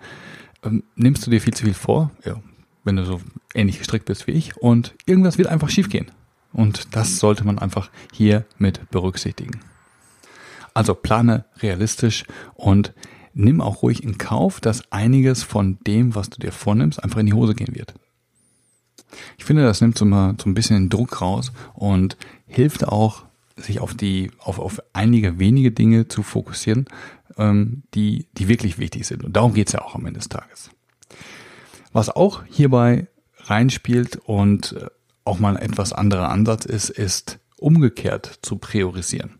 ähm, 0.63 0.83
nimmst 0.97 1.25
du 1.25 1.31
dir 1.31 1.39
viel 1.39 1.53
zu 1.53 1.63
viel 1.63 1.73
vor. 1.73 2.11
Ja, 2.25 2.41
wenn 2.85 2.95
du 2.95 3.05
so 3.05 3.19
ähnlich 3.53 3.79
gestrickt 3.79 4.05
bist 4.05 4.27
wie 4.27 4.31
ich 4.31 4.55
und 4.57 4.95
irgendwas 5.05 5.37
wird 5.37 5.49
einfach 5.49 5.69
schiefgehen. 5.69 6.11
Und 6.53 6.95
das 6.95 7.19
sollte 7.19 7.43
man 7.43 7.59
einfach 7.59 7.89
hier 8.13 8.45
mit 8.57 8.89
berücksichtigen. 8.89 9.59
Also 10.73 10.93
plane 10.93 11.45
realistisch 11.61 12.23
und 12.53 12.93
nimm 13.33 13.59
auch 13.59 13.81
ruhig 13.81 14.03
in 14.03 14.17
Kauf, 14.17 14.61
dass 14.61 14.91
einiges 14.91 15.43
von 15.43 15.77
dem, 15.85 16.15
was 16.15 16.29
du 16.29 16.39
dir 16.39 16.51
vornimmst, 16.51 17.03
einfach 17.03 17.19
in 17.19 17.25
die 17.25 17.33
Hose 17.33 17.55
gehen 17.55 17.75
wird. 17.75 17.93
Ich 19.37 19.45
finde, 19.45 19.63
das 19.63 19.81
nimmt 19.81 19.97
so 19.97 20.05
mal 20.05 20.35
so 20.41 20.49
ein 20.49 20.53
bisschen 20.53 20.77
den 20.77 20.89
Druck 20.89 21.21
raus 21.21 21.51
und 21.73 22.17
hilft 22.47 22.87
auch, 22.87 23.25
sich 23.57 23.79
auf 23.79 23.93
die, 23.93 24.31
auf, 24.39 24.59
auf 24.59 24.81
einige 24.91 25.39
wenige 25.39 25.71
Dinge 25.71 26.09
zu 26.09 26.23
fokussieren, 26.23 26.87
ähm, 27.37 27.83
die, 27.93 28.27
die 28.37 28.49
wirklich 28.49 28.79
wichtig 28.79 29.07
sind. 29.07 29.23
Und 29.23 29.35
darum 29.35 29.53
geht's 29.53 29.71
ja 29.71 29.81
auch 29.81 29.95
am 29.95 30.05
Ende 30.05 30.19
des 30.19 30.27
Tages. 30.27 30.71
Was 31.95 32.09
auch 32.09 32.43
hierbei 32.49 33.07
reinspielt 33.45 34.17
und 34.17 34.73
äh, 34.73 34.87
auch 35.23 35.39
mal 35.39 35.55
ein 35.55 35.63
etwas 35.63 35.93
anderer 35.93 36.27
Ansatz 36.27 36.65
ist, 36.65 36.89
ist 36.89 37.39
umgekehrt 37.57 38.39
zu 38.41 38.57
priorisieren. 38.57 39.39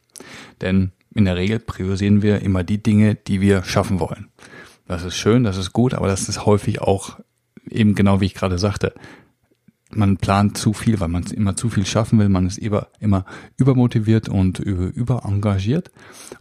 Denn 0.62 0.94
in 1.14 1.26
der 1.26 1.36
Regel 1.36 1.60
priorisieren 1.60 2.22
wir 2.22 2.42
immer 2.42 2.64
die 2.64 2.82
Dinge, 2.82 3.16
die 3.16 3.42
wir 3.42 3.66
schaffen 3.66 4.00
wollen. 4.00 4.30
Das 4.88 5.04
ist 5.04 5.18
schön, 5.18 5.44
das 5.44 5.58
ist 5.58 5.74
gut, 5.74 5.94
aber 5.94 6.08
das 6.08 6.30
ist 6.30 6.46
häufig 6.46 6.80
auch 6.82 7.20
eben 7.70 7.94
genau 7.94 8.22
wie 8.22 8.28
ich 8.28 8.36
gerade 8.36 8.58
sagte. 8.58 8.94
Man 9.92 10.16
plant 10.16 10.58
zu 10.58 10.72
viel, 10.72 11.02
weil 11.02 11.10
man 11.10 11.26
immer 11.26 11.58
zu 11.58 11.68
viel 11.70 11.86
schaffen 11.86 12.20
will. 12.20 12.30
Man 12.30 12.48
ist 12.48 12.58
immer, 12.58 12.88
immer 13.02 13.26
übermotiviert 13.58 14.30
und 14.30 14.60
überengagiert 14.60 15.92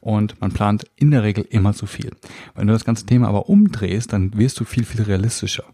und 0.00 0.40
man 0.40 0.52
plant 0.52 0.84
in 0.94 1.10
der 1.10 1.24
Regel 1.24 1.44
immer 1.50 1.74
zu 1.74 1.86
viel. 1.86 2.12
Wenn 2.54 2.68
du 2.68 2.72
das 2.72 2.84
ganze 2.84 3.04
Thema 3.04 3.26
aber 3.26 3.48
umdrehst, 3.48 4.12
dann 4.12 4.38
wirst 4.38 4.60
du 4.60 4.64
viel, 4.64 4.84
viel 4.84 5.02
realistischer 5.02 5.64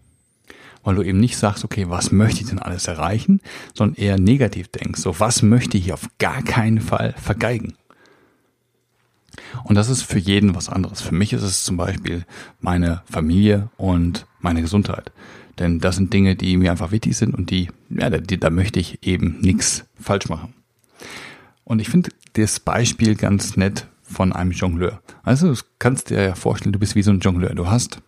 weil 0.82 0.94
du 0.94 1.02
eben 1.02 1.20
nicht 1.20 1.36
sagst, 1.36 1.64
okay, 1.64 1.88
was 1.88 2.12
möchte 2.12 2.42
ich 2.42 2.48
denn 2.48 2.58
alles 2.58 2.86
erreichen, 2.86 3.40
sondern 3.74 4.02
eher 4.02 4.18
negativ 4.18 4.68
denkst, 4.68 5.00
so 5.00 5.20
was 5.20 5.42
möchte 5.42 5.76
ich 5.76 5.92
auf 5.92 6.08
gar 6.18 6.42
keinen 6.42 6.80
Fall 6.80 7.14
vergeigen. 7.18 7.74
Und 9.64 9.74
das 9.74 9.88
ist 9.88 10.02
für 10.02 10.18
jeden 10.18 10.54
was 10.54 10.68
anderes. 10.68 11.00
Für 11.00 11.14
mich 11.14 11.32
ist 11.32 11.42
es 11.42 11.64
zum 11.64 11.76
Beispiel 11.76 12.24
meine 12.60 13.02
Familie 13.10 13.68
und 13.76 14.26
meine 14.40 14.62
Gesundheit. 14.62 15.12
Denn 15.58 15.78
das 15.78 15.96
sind 15.96 16.12
Dinge, 16.12 16.36
die 16.36 16.56
mir 16.56 16.70
einfach 16.70 16.90
wichtig 16.90 17.16
sind 17.16 17.34
und 17.34 17.50
die, 17.50 17.68
ja, 17.90 18.08
die, 18.10 18.40
da 18.40 18.50
möchte 18.50 18.80
ich 18.80 19.06
eben 19.06 19.38
nichts 19.40 19.84
falsch 20.00 20.28
machen. 20.28 20.54
Und 21.64 21.80
ich 21.80 21.88
finde 21.88 22.10
das 22.32 22.60
Beispiel 22.60 23.14
ganz 23.14 23.56
nett 23.56 23.86
von 24.02 24.32
einem 24.32 24.50
Jongleur. 24.52 25.00
Also 25.22 25.54
du 25.54 25.60
kannst 25.78 26.10
dir 26.10 26.22
ja 26.22 26.34
vorstellen, 26.34 26.72
du 26.72 26.78
bist 26.78 26.94
wie 26.94 27.02
so 27.02 27.10
ein 27.10 27.20
Jongleur. 27.20 27.54
Du 27.54 27.68
hast 27.68 28.00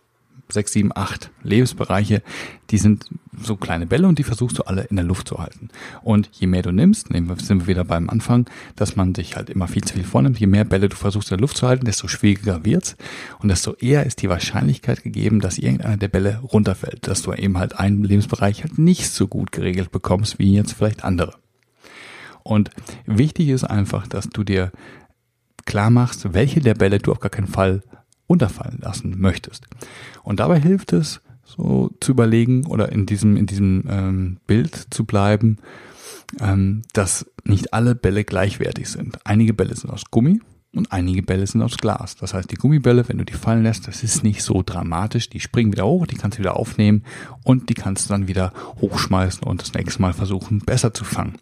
sechs, 0.49 0.71
sieben, 0.71 0.91
acht 0.93 1.31
Lebensbereiche, 1.41 2.21
die 2.69 2.77
sind 2.77 3.05
so 3.41 3.55
kleine 3.55 3.87
Bälle 3.87 4.07
und 4.07 4.19
die 4.19 4.23
versuchst 4.23 4.59
du 4.59 4.63
alle 4.63 4.83
in 4.83 4.95
der 4.95 5.05
Luft 5.05 5.27
zu 5.27 5.39
halten. 5.39 5.69
Und 6.03 6.29
je 6.33 6.47
mehr 6.47 6.61
du 6.61 6.71
nimmst, 6.71 7.07
sind 7.07 7.61
wir 7.61 7.67
wieder 7.67 7.83
beim 7.83 8.09
Anfang, 8.09 8.49
dass 8.75 8.95
man 8.95 9.15
sich 9.15 9.35
halt 9.35 9.49
immer 9.49 9.67
viel 9.67 9.83
zu 9.83 9.95
viel 9.95 10.03
vornimmt, 10.03 10.39
je 10.39 10.47
mehr 10.47 10.65
Bälle 10.65 10.89
du 10.89 10.95
versuchst 10.95 11.31
in 11.31 11.37
der 11.37 11.41
Luft 11.41 11.57
zu 11.57 11.67
halten, 11.67 11.85
desto 11.85 12.07
schwieriger 12.07 12.65
wird's 12.65 12.95
und 13.39 13.49
desto 13.49 13.73
eher 13.73 14.05
ist 14.05 14.21
die 14.21 14.29
Wahrscheinlichkeit 14.29 15.03
gegeben, 15.03 15.39
dass 15.39 15.57
irgendeiner 15.57 15.97
der 15.97 16.07
Bälle 16.07 16.39
runterfällt, 16.39 17.07
dass 17.07 17.21
du 17.21 17.33
eben 17.33 17.57
halt 17.57 17.79
einen 17.79 18.03
Lebensbereich 18.03 18.63
halt 18.63 18.77
nicht 18.77 19.09
so 19.09 19.27
gut 19.27 19.51
geregelt 19.51 19.91
bekommst 19.91 20.39
wie 20.39 20.53
jetzt 20.53 20.73
vielleicht 20.73 21.03
andere. 21.03 21.35
Und 22.43 22.69
wichtig 23.05 23.49
ist 23.49 23.63
einfach, 23.63 24.07
dass 24.07 24.29
du 24.29 24.43
dir 24.43 24.71
klar 25.65 25.89
machst, 25.89 26.33
welche 26.33 26.59
der 26.59 26.73
Bälle 26.73 26.99
du 26.99 27.11
auf 27.11 27.19
gar 27.19 27.29
keinen 27.29 27.47
Fall 27.47 27.81
runterfallen 28.29 28.79
lassen 28.81 29.19
möchtest. 29.19 29.65
Und 30.23 30.39
dabei 30.39 30.59
hilft 30.59 30.93
es, 30.93 31.21
so 31.45 31.91
zu 31.99 32.11
überlegen 32.11 32.65
oder 32.65 32.91
in 32.91 33.05
diesem, 33.05 33.37
in 33.37 33.45
diesem 33.45 33.83
ähm, 33.89 34.37
Bild 34.47 34.87
zu 34.89 35.05
bleiben, 35.05 35.57
ähm, 36.39 36.81
dass 36.93 37.29
nicht 37.43 37.73
alle 37.73 37.95
Bälle 37.95 38.23
gleichwertig 38.23 38.89
sind. 38.89 39.19
Einige 39.25 39.53
Bälle 39.53 39.75
sind 39.75 39.91
aus 39.91 40.05
Gummi, 40.09 40.39
und 40.75 40.91
einige 40.91 41.21
Bälle 41.21 41.45
sind 41.45 41.61
aus 41.61 41.77
Glas. 41.77 42.15
Das 42.15 42.33
heißt, 42.33 42.49
die 42.49 42.55
Gummibälle, 42.55 43.07
wenn 43.07 43.19
du 43.19 43.25
die 43.25 43.33
fallen 43.33 43.63
lässt, 43.63 43.87
das 43.87 44.01
ist 44.01 44.23
nicht 44.23 44.41
so 44.41 44.63
dramatisch. 44.65 45.29
Die 45.29 45.39
springen 45.39 45.71
wieder 45.71 45.85
hoch, 45.85 46.07
die 46.07 46.15
kannst 46.15 46.37
du 46.37 46.39
wieder 46.39 46.57
aufnehmen 46.57 47.03
und 47.43 47.69
die 47.69 47.75
kannst 47.75 48.05
du 48.05 48.09
dann 48.09 48.27
wieder 48.27 48.51
hochschmeißen 48.81 49.43
und 49.43 49.61
das 49.61 49.73
nächste 49.73 50.01
Mal 50.01 50.13
versuchen, 50.13 50.59
besser 50.59 50.93
zu 50.93 51.05
fangen. 51.05 51.37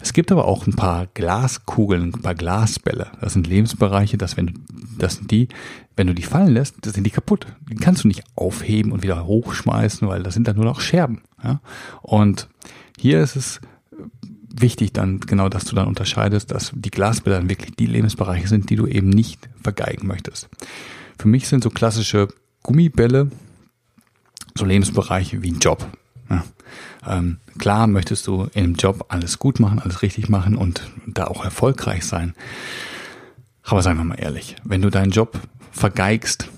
Es 0.00 0.12
gibt 0.12 0.30
aber 0.30 0.44
auch 0.44 0.66
ein 0.66 0.76
paar 0.76 1.08
Glaskugeln, 1.14 2.14
ein 2.14 2.22
paar 2.22 2.36
Glasbälle. 2.36 3.08
Das 3.20 3.32
sind 3.32 3.48
Lebensbereiche, 3.48 4.18
dass 4.18 4.36
wenn 4.36 4.46
du, 4.46 4.52
das 4.98 5.16
sind 5.16 5.32
die, 5.32 5.48
wenn 5.96 6.06
du 6.06 6.14
die 6.14 6.22
fallen 6.22 6.54
lässt, 6.54 6.76
das 6.82 6.92
sind 6.92 7.04
die 7.04 7.10
kaputt. 7.10 7.46
Die 7.68 7.74
kannst 7.74 8.04
du 8.04 8.08
nicht 8.08 8.22
aufheben 8.36 8.92
und 8.92 9.02
wieder 9.02 9.26
hochschmeißen, 9.26 10.06
weil 10.06 10.22
das 10.22 10.34
sind 10.34 10.46
dann 10.46 10.56
nur 10.56 10.64
noch 10.64 10.80
Scherben. 10.80 11.22
Ja? 11.42 11.60
Und 12.02 12.48
hier 12.98 13.20
ist 13.20 13.34
es 13.34 13.60
wichtig 14.60 14.92
dann 14.92 15.20
genau, 15.20 15.48
dass 15.48 15.64
du 15.64 15.74
dann 15.74 15.86
unterscheidest, 15.86 16.50
dass 16.50 16.72
die 16.74 16.90
Glasbilder 16.90 17.38
dann 17.38 17.48
wirklich 17.48 17.74
die 17.76 17.86
Lebensbereiche 17.86 18.48
sind, 18.48 18.70
die 18.70 18.76
du 18.76 18.86
eben 18.86 19.10
nicht 19.10 19.48
vergeigen 19.62 20.06
möchtest. 20.06 20.48
Für 21.18 21.28
mich 21.28 21.48
sind 21.48 21.62
so 21.62 21.70
klassische 21.70 22.28
Gummibälle 22.62 23.30
so 24.54 24.64
Lebensbereiche 24.64 25.42
wie 25.42 25.52
ein 25.52 25.58
Job. 25.58 25.86
Ja. 26.28 26.44
Ähm, 27.06 27.38
klar 27.58 27.86
möchtest 27.86 28.26
du 28.26 28.48
einem 28.54 28.74
Job 28.74 29.06
alles 29.08 29.38
gut 29.38 29.58
machen, 29.58 29.78
alles 29.78 30.02
richtig 30.02 30.28
machen 30.28 30.54
und 30.54 30.90
da 31.06 31.24
auch 31.24 31.44
erfolgreich 31.44 32.04
sein. 32.04 32.34
Aber 33.62 33.82
sagen 33.82 33.98
wir 33.98 34.04
mal 34.04 34.20
ehrlich, 34.20 34.56
wenn 34.64 34.82
du 34.82 34.90
deinen 34.90 35.12
Job 35.12 35.38
vergeigst 35.72 36.48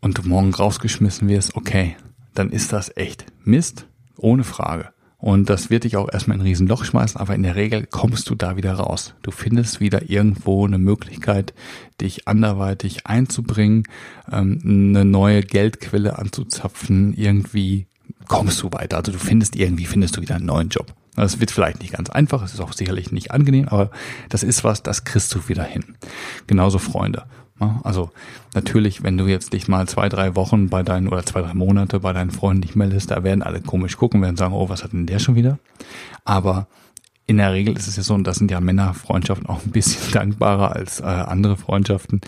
und 0.00 0.18
du 0.18 0.22
morgen 0.22 0.54
rausgeschmissen 0.54 1.28
wirst, 1.28 1.56
okay, 1.56 1.96
dann 2.34 2.50
ist 2.50 2.72
das 2.72 2.96
echt 2.96 3.26
Mist, 3.44 3.86
ohne 4.16 4.44
Frage. 4.44 4.90
Und 5.26 5.50
das 5.50 5.70
wird 5.70 5.82
dich 5.82 5.96
auch 5.96 6.08
erstmal 6.08 6.36
in 6.36 6.42
ein 6.42 6.46
Riesenloch 6.46 6.84
schmeißen, 6.84 7.20
aber 7.20 7.34
in 7.34 7.42
der 7.42 7.56
Regel 7.56 7.84
kommst 7.84 8.30
du 8.30 8.36
da 8.36 8.56
wieder 8.56 8.74
raus. 8.74 9.14
Du 9.22 9.32
findest 9.32 9.80
wieder 9.80 10.08
irgendwo 10.08 10.64
eine 10.64 10.78
Möglichkeit, 10.78 11.52
dich 12.00 12.28
anderweitig 12.28 13.08
einzubringen, 13.08 13.88
ähm, 14.30 14.60
eine 14.64 15.04
neue 15.04 15.42
Geldquelle 15.42 16.16
anzuzapfen, 16.16 17.12
irgendwie 17.12 17.88
kommst 18.28 18.62
du 18.62 18.70
weiter. 18.70 18.98
Also 18.98 19.10
du 19.10 19.18
findest 19.18 19.56
irgendwie, 19.56 19.86
findest 19.86 20.16
du 20.16 20.20
wieder 20.20 20.36
einen 20.36 20.46
neuen 20.46 20.68
Job. 20.68 20.94
Das 21.16 21.40
wird 21.40 21.50
vielleicht 21.50 21.80
nicht 21.80 21.94
ganz 21.94 22.08
einfach, 22.08 22.44
es 22.44 22.54
ist 22.54 22.60
auch 22.60 22.72
sicherlich 22.72 23.10
nicht 23.10 23.32
angenehm, 23.32 23.66
aber 23.66 23.90
das 24.28 24.44
ist 24.44 24.62
was, 24.62 24.84
das 24.84 25.02
kriegst 25.02 25.34
du 25.34 25.48
wieder 25.48 25.64
hin. 25.64 25.96
Genauso 26.46 26.78
Freunde. 26.78 27.24
Also 27.58 28.10
natürlich, 28.54 29.02
wenn 29.02 29.16
du 29.16 29.26
jetzt 29.26 29.52
dich 29.52 29.66
mal 29.66 29.88
zwei, 29.88 30.08
drei 30.08 30.36
Wochen 30.36 30.68
bei 30.68 30.82
deinen 30.82 31.08
oder 31.08 31.24
zwei, 31.24 31.40
drei 31.40 31.54
Monate 31.54 32.00
bei 32.00 32.12
deinen 32.12 32.30
Freunden 32.30 32.60
nicht 32.60 32.76
meldest, 32.76 33.10
da 33.10 33.24
werden 33.24 33.42
alle 33.42 33.60
komisch 33.60 33.96
gucken, 33.96 34.20
werden 34.20 34.36
sagen, 34.36 34.52
oh, 34.52 34.68
was 34.68 34.84
hat 34.84 34.92
denn 34.92 35.06
der 35.06 35.18
schon 35.18 35.36
wieder? 35.36 35.58
Aber 36.24 36.66
in 37.28 37.38
der 37.38 37.52
Regel 37.52 37.76
ist 37.76 37.88
es 37.88 37.96
ja 37.96 38.04
so, 38.04 38.14
und 38.14 38.24
das 38.24 38.36
sind 38.36 38.52
ja 38.52 38.60
Männerfreundschaften 38.60 39.48
auch 39.48 39.64
ein 39.64 39.72
bisschen 39.72 40.00
dankbarer 40.12 40.76
als 40.76 41.00
äh, 41.00 41.04
andere 41.04 41.56
Freundschaften. 41.56 42.20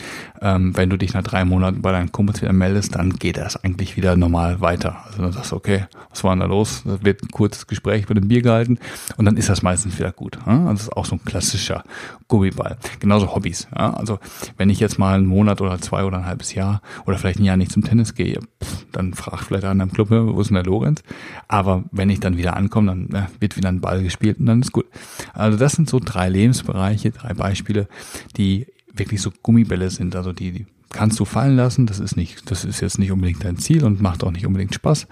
Ähm, 0.42 0.76
wenn 0.76 0.90
du 0.90 0.96
dich 0.96 1.14
nach 1.14 1.22
drei 1.22 1.44
Monaten 1.44 1.82
bei 1.82 1.92
deinen 1.92 2.10
Kumpels 2.10 2.42
wieder 2.42 2.52
meldest, 2.52 2.96
dann 2.96 3.12
geht 3.12 3.36
das 3.36 3.62
eigentlich 3.62 3.96
wieder 3.96 4.16
normal 4.16 4.60
weiter. 4.60 5.04
Also 5.06 5.22
dann 5.22 5.32
sagst 5.32 5.52
du, 5.52 5.56
okay, 5.56 5.86
was 6.10 6.24
war 6.24 6.32
denn 6.32 6.40
da 6.40 6.46
los? 6.46 6.82
Das 6.84 7.04
wird 7.04 7.22
ein 7.22 7.28
kurzes 7.28 7.68
Gespräch 7.68 8.04
über 8.04 8.14
dem 8.14 8.26
Bier 8.26 8.42
gehalten 8.42 8.78
und 9.16 9.24
dann 9.24 9.36
ist 9.36 9.48
das 9.48 9.62
meistens 9.62 9.96
wieder 9.98 10.10
gut. 10.10 10.36
Ja? 10.46 10.66
Also 10.66 10.72
das 10.72 10.82
ist 10.82 10.96
auch 10.96 11.06
so 11.06 11.14
ein 11.14 11.24
klassischer 11.24 11.84
Gummiball. 12.26 12.76
Genauso 12.98 13.32
Hobbys. 13.32 13.68
Ja? 13.76 13.94
Also 13.94 14.18
wenn 14.56 14.68
ich 14.68 14.80
jetzt 14.80 14.98
mal 14.98 15.14
einen 15.14 15.26
Monat 15.26 15.60
oder 15.60 15.80
zwei 15.80 16.04
oder 16.04 16.18
ein 16.18 16.26
halbes 16.26 16.54
Jahr 16.54 16.82
oder 17.06 17.18
vielleicht 17.18 17.38
ein 17.38 17.44
Jahr 17.44 17.56
nicht 17.56 17.70
zum 17.70 17.84
Tennis 17.84 18.16
gehe, 18.16 18.40
pff, 18.64 18.86
dann 18.90 19.14
fragt 19.14 19.44
vielleicht 19.44 19.64
einer 19.64 19.84
im 19.84 19.92
Club, 19.92 20.10
wo 20.10 20.40
ist 20.40 20.48
denn 20.48 20.56
der 20.56 20.64
Lorenz? 20.64 21.04
Aber 21.46 21.84
wenn 21.92 22.10
ich 22.10 22.18
dann 22.18 22.36
wieder 22.36 22.56
ankomme, 22.56 22.88
dann 22.88 23.08
ja, 23.12 23.28
wird 23.38 23.56
wieder 23.56 23.68
ein 23.68 23.80
Ball 23.80 24.02
gespielt 24.02 24.40
und 24.40 24.46
dann 24.46 24.60
ist 24.60 24.72
gut. 24.72 24.87
Also 25.32 25.58
das 25.58 25.72
sind 25.72 25.88
so 25.88 26.00
drei 26.02 26.28
Lebensbereiche, 26.28 27.10
drei 27.10 27.34
Beispiele, 27.34 27.88
die 28.36 28.66
wirklich 28.92 29.22
so 29.22 29.30
Gummibälle 29.42 29.90
sind, 29.90 30.16
also 30.16 30.32
die, 30.32 30.52
die 30.52 30.66
kannst 30.90 31.20
du 31.20 31.24
fallen 31.24 31.56
lassen, 31.56 31.86
das 31.86 32.00
ist 32.00 32.16
nicht, 32.16 32.50
das 32.50 32.64
ist 32.64 32.80
jetzt 32.80 32.98
nicht 32.98 33.12
unbedingt 33.12 33.44
dein 33.44 33.58
Ziel 33.58 33.84
und 33.84 34.00
macht 34.00 34.24
auch 34.24 34.30
nicht 34.30 34.46
unbedingt 34.46 34.74
Spaß, 34.74 35.06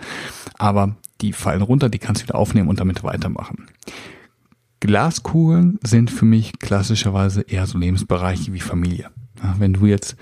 aber 0.55 0.97
die 1.21 1.33
fallen 1.33 1.63
runter, 1.63 1.89
die 1.89 1.99
kannst 1.99 2.23
du 2.23 2.27
wieder 2.27 2.37
aufnehmen 2.37 2.69
und 2.69 2.81
damit 2.81 3.05
weitermachen. 3.05 3.67
Glaskugeln 4.81 5.79
sind 5.83 6.11
für 6.11 6.27
mich 6.27 6.59
klassischerweise 6.59 7.43
eher 7.43 7.67
so 7.67 7.79
Lebensbereiche 7.79 8.53
wie 8.53 8.61
Familie. 8.61 9.11
Wenn 9.59 9.73
du 9.73 9.87
jetzt 9.87 10.17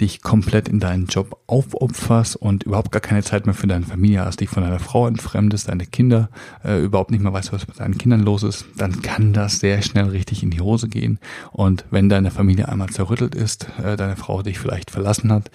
dich 0.00 0.22
komplett 0.22 0.68
in 0.68 0.80
deinen 0.80 1.06
Job 1.06 1.40
aufopferst 1.46 2.36
und 2.36 2.62
überhaupt 2.62 2.92
gar 2.92 3.00
keine 3.00 3.22
Zeit 3.22 3.46
mehr 3.46 3.54
für 3.54 3.66
deine 3.66 3.84
Familie 3.84 4.24
hast, 4.24 4.40
dich 4.40 4.48
von 4.48 4.62
deiner 4.62 4.78
Frau 4.78 5.06
entfremdest, 5.06 5.68
deine 5.68 5.86
Kinder 5.86 6.30
äh, 6.64 6.82
überhaupt 6.82 7.10
nicht 7.10 7.22
mehr 7.22 7.32
weißt, 7.32 7.52
was 7.52 7.68
mit 7.68 7.78
deinen 7.80 7.98
Kindern 7.98 8.20
los 8.20 8.42
ist, 8.42 8.64
dann 8.76 9.02
kann 9.02 9.32
das 9.32 9.60
sehr 9.60 9.82
schnell 9.82 10.08
richtig 10.08 10.42
in 10.42 10.50
die 10.50 10.60
Hose 10.60 10.88
gehen. 10.88 11.18
Und 11.52 11.84
wenn 11.90 12.08
deine 12.08 12.30
Familie 12.30 12.68
einmal 12.68 12.88
zerrüttelt 12.88 13.34
ist, 13.34 13.66
äh, 13.82 13.96
deine 13.96 14.16
Frau 14.16 14.42
dich 14.42 14.58
vielleicht 14.58 14.90
verlassen 14.90 15.32
hat, 15.32 15.50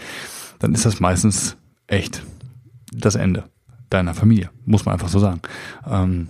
dann 0.60 0.73
ist 0.73 0.86
das 0.86 0.99
meistens 0.99 1.58
echt 1.88 2.23
das 2.91 3.15
Ende 3.15 3.45
deiner 3.89 4.13
Familie, 4.13 4.49
muss 4.65 4.86
man 4.86 4.93
einfach 4.93 5.10
so 5.10 5.19
sagen. 5.19 5.41
Ähm, 5.88 6.29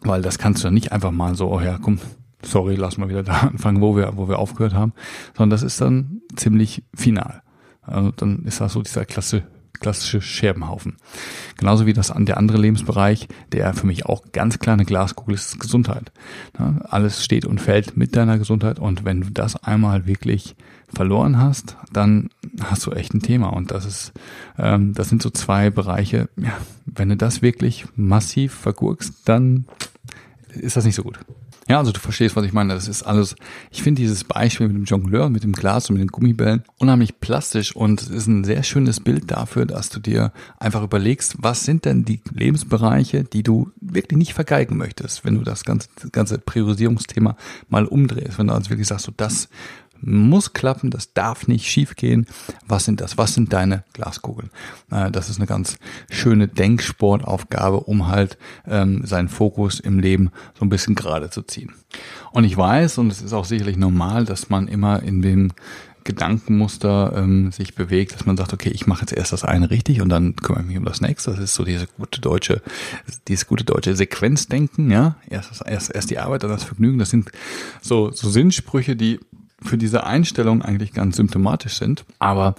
weil 0.00 0.22
das 0.22 0.38
kannst 0.38 0.62
du 0.62 0.66
dann 0.66 0.74
nicht 0.74 0.92
einfach 0.92 1.12
mal 1.12 1.34
so, 1.36 1.52
oh 1.52 1.60
ja, 1.60 1.78
komm, 1.80 1.98
sorry, 2.44 2.74
lass 2.74 2.98
mal 2.98 3.08
wieder 3.08 3.22
da 3.22 3.40
anfangen, 3.42 3.80
wo 3.80 3.96
wir, 3.96 4.16
wo 4.16 4.28
wir 4.28 4.38
aufgehört 4.38 4.74
haben, 4.74 4.92
sondern 5.36 5.50
das 5.50 5.62
ist 5.62 5.80
dann 5.80 6.22
ziemlich 6.36 6.82
final. 6.94 7.42
Also 7.82 8.12
dann 8.12 8.44
ist 8.44 8.60
das 8.60 8.72
so 8.72 8.82
dieser 8.82 9.04
klasse, 9.04 9.42
klassische 9.72 10.20
Scherbenhaufen. 10.20 10.96
Genauso 11.56 11.86
wie 11.86 11.92
das 11.92 12.10
an 12.10 12.26
der 12.26 12.36
andere 12.38 12.58
Lebensbereich, 12.58 13.28
der 13.50 13.74
für 13.74 13.86
mich 13.86 14.06
auch 14.06 14.22
ganz 14.32 14.58
kleine 14.58 14.84
Glaskugel 14.84 15.34
ist, 15.34 15.54
ist 15.54 15.60
Gesundheit. 15.60 16.12
Alles 16.84 17.24
steht 17.24 17.44
und 17.44 17.60
fällt 17.60 17.96
mit 17.96 18.14
deiner 18.14 18.38
Gesundheit 18.38 18.78
und 18.78 19.04
wenn 19.04 19.22
du 19.22 19.30
das 19.30 19.56
einmal 19.56 20.06
wirklich 20.06 20.54
verloren 20.88 21.38
hast, 21.38 21.76
dann 21.92 22.28
hast 22.62 22.86
du 22.86 22.92
echt 22.92 23.14
ein 23.14 23.22
Thema. 23.22 23.48
Und 23.48 23.70
das 23.70 23.86
ist, 23.86 24.12
ähm, 24.58 24.92
das 24.94 25.08
sind 25.08 25.22
so 25.22 25.30
zwei 25.30 25.70
Bereiche. 25.70 26.28
Ja, 26.36 26.58
wenn 26.84 27.08
du 27.08 27.16
das 27.16 27.42
wirklich 27.42 27.86
massiv 27.96 28.52
vergurkst, 28.54 29.14
dann 29.24 29.66
ist 30.48 30.76
das 30.76 30.84
nicht 30.84 30.94
so 30.94 31.02
gut. 31.02 31.18
Ja, 31.68 31.78
also 31.78 31.92
du 31.92 32.00
verstehst, 32.00 32.34
was 32.34 32.44
ich 32.44 32.52
meine. 32.52 32.74
Das 32.74 32.88
ist 32.88 33.04
alles, 33.04 33.36
ich 33.70 33.82
finde 33.82 34.02
dieses 34.02 34.24
Beispiel 34.24 34.66
mit 34.66 34.76
dem 34.76 34.84
Jongleur, 34.84 35.30
mit 35.30 35.44
dem 35.44 35.52
Glas 35.52 35.88
und 35.88 35.94
mit 35.94 36.02
den 36.02 36.08
Gummibällen 36.08 36.64
unheimlich 36.78 37.20
plastisch 37.20 37.74
und 37.76 38.02
es 38.02 38.10
ist 38.10 38.26
ein 38.26 38.42
sehr 38.42 38.62
schönes 38.64 38.98
Bild 38.98 39.30
dafür, 39.30 39.64
dass 39.64 39.88
du 39.88 40.00
dir 40.00 40.32
einfach 40.58 40.82
überlegst, 40.82 41.36
was 41.38 41.64
sind 41.64 41.84
denn 41.84 42.04
die 42.04 42.20
Lebensbereiche, 42.34 43.22
die 43.22 43.44
du 43.44 43.70
wirklich 43.80 44.18
nicht 44.18 44.34
vergeigen 44.34 44.76
möchtest, 44.76 45.24
wenn 45.24 45.36
du 45.36 45.42
das 45.42 45.64
ganze, 45.64 45.88
ganze 46.10 46.38
Priorisierungsthema 46.38 47.36
mal 47.68 47.86
umdrehst, 47.86 48.38
wenn 48.38 48.48
du 48.48 48.54
also 48.54 48.70
wirklich 48.70 48.88
sagst, 48.88 49.06
so 49.06 49.12
das 49.16 49.48
muss 50.02 50.52
klappen, 50.52 50.90
das 50.90 51.14
darf 51.14 51.48
nicht 51.48 51.66
schiefgehen. 51.66 52.26
Was 52.66 52.84
sind 52.84 53.00
das? 53.00 53.16
Was 53.18 53.34
sind 53.34 53.52
deine 53.52 53.84
Glaskugeln? 53.92 54.50
Das 54.88 55.30
ist 55.30 55.38
eine 55.38 55.46
ganz 55.46 55.78
schöne 56.10 56.48
Denksportaufgabe, 56.48 57.80
um 57.80 58.08
halt 58.08 58.36
ähm, 58.66 59.06
seinen 59.06 59.28
Fokus 59.28 59.80
im 59.80 59.98
Leben 59.98 60.30
so 60.58 60.64
ein 60.64 60.68
bisschen 60.68 60.94
gerade 60.94 61.30
zu 61.30 61.42
ziehen. 61.42 61.72
Und 62.32 62.44
ich 62.44 62.56
weiß, 62.56 62.98
und 62.98 63.10
es 63.10 63.22
ist 63.22 63.32
auch 63.32 63.44
sicherlich 63.44 63.76
normal, 63.76 64.24
dass 64.24 64.50
man 64.50 64.68
immer 64.68 65.02
in 65.02 65.22
dem 65.22 65.52
Gedankenmuster 66.04 67.12
ähm, 67.16 67.52
sich 67.52 67.74
bewegt, 67.74 68.14
dass 68.14 68.26
man 68.26 68.36
sagt, 68.36 68.52
okay, 68.52 68.70
ich 68.70 68.86
mache 68.86 69.02
jetzt 69.02 69.12
erst 69.12 69.32
das 69.32 69.44
eine 69.44 69.70
richtig 69.70 70.00
und 70.00 70.08
dann 70.08 70.34
kümmere 70.36 70.62
ich 70.62 70.68
mich 70.68 70.78
um 70.78 70.84
das 70.84 71.00
nächste. 71.00 71.30
Das 71.30 71.38
ist 71.38 71.54
so 71.54 71.64
diese 71.64 71.86
gute 71.86 72.20
deutsche, 72.20 72.60
dieses 73.28 73.46
gute 73.46 73.64
deutsche 73.64 73.94
Sequenzdenken, 73.94 74.90
ja. 74.90 75.16
Erst, 75.30 75.62
erst, 75.64 75.94
erst 75.94 76.10
die 76.10 76.18
Arbeit, 76.18 76.42
dann 76.42 76.50
das 76.50 76.64
Vergnügen. 76.64 76.98
Das 76.98 77.10
sind 77.10 77.30
so, 77.80 78.10
so 78.10 78.28
Sinnsprüche, 78.30 78.96
die 78.96 79.20
für 79.62 79.78
diese 79.78 80.04
Einstellung 80.04 80.62
eigentlich 80.62 80.92
ganz 80.92 81.16
symptomatisch 81.16 81.74
sind. 81.74 82.04
Aber 82.18 82.54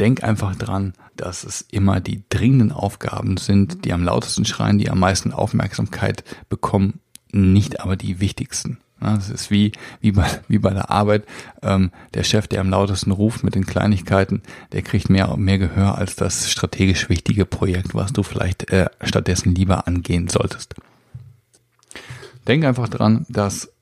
denk 0.00 0.22
einfach 0.22 0.54
dran, 0.56 0.94
dass 1.16 1.44
es 1.44 1.62
immer 1.70 2.00
die 2.00 2.22
dringenden 2.28 2.72
Aufgaben 2.72 3.36
sind, 3.36 3.84
die 3.84 3.92
am 3.92 4.04
lautesten 4.04 4.44
schreien, 4.44 4.78
die 4.78 4.90
am 4.90 5.00
meisten 5.00 5.32
Aufmerksamkeit 5.32 6.24
bekommen, 6.48 7.00
nicht 7.32 7.80
aber 7.80 7.96
die 7.96 8.20
wichtigsten. 8.20 8.78
Das 9.00 9.30
ist 9.30 9.50
wie, 9.50 9.72
wie, 10.00 10.12
bei, 10.12 10.26
wie 10.48 10.58
bei 10.58 10.70
der 10.70 10.90
Arbeit. 10.90 11.24
Ähm, 11.62 11.90
der 12.14 12.24
Chef, 12.24 12.46
der 12.46 12.60
am 12.60 12.70
lautesten 12.70 13.12
ruft 13.12 13.44
mit 13.44 13.54
den 13.54 13.66
Kleinigkeiten, 13.66 14.42
der 14.72 14.82
kriegt 14.82 15.10
mehr, 15.10 15.36
mehr 15.36 15.58
Gehör 15.58 15.98
als 15.98 16.16
das 16.16 16.50
strategisch 16.50 17.08
wichtige 17.08 17.44
Projekt, 17.44 17.94
was 17.94 18.12
du 18.12 18.22
vielleicht 18.22 18.70
äh, 18.70 18.86
stattdessen 19.02 19.54
lieber 19.54 19.86
angehen 19.86 20.28
solltest. 20.28 20.74
Denk 22.46 22.64
einfach 22.64 22.88
dran, 22.88 23.26
dass 23.28 23.72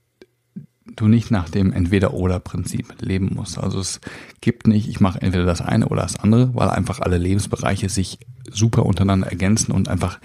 du 0.94 1.08
nicht 1.08 1.30
nach 1.30 1.48
dem 1.48 1.72
Entweder-Oder-Prinzip 1.72 2.94
leben 3.00 3.32
musst. 3.34 3.58
Also 3.58 3.80
es 3.80 4.00
gibt 4.40 4.66
nicht, 4.66 4.88
ich 4.88 5.00
mache 5.00 5.20
entweder 5.20 5.44
das 5.44 5.60
eine 5.60 5.88
oder 5.88 6.02
das 6.02 6.18
andere, 6.18 6.54
weil 6.54 6.68
einfach 6.70 7.00
alle 7.00 7.18
Lebensbereiche 7.18 7.88
sich 7.88 8.18
super 8.50 8.86
untereinander 8.86 9.28
ergänzen 9.28 9.72
und 9.72 9.88
einfach 9.88 10.18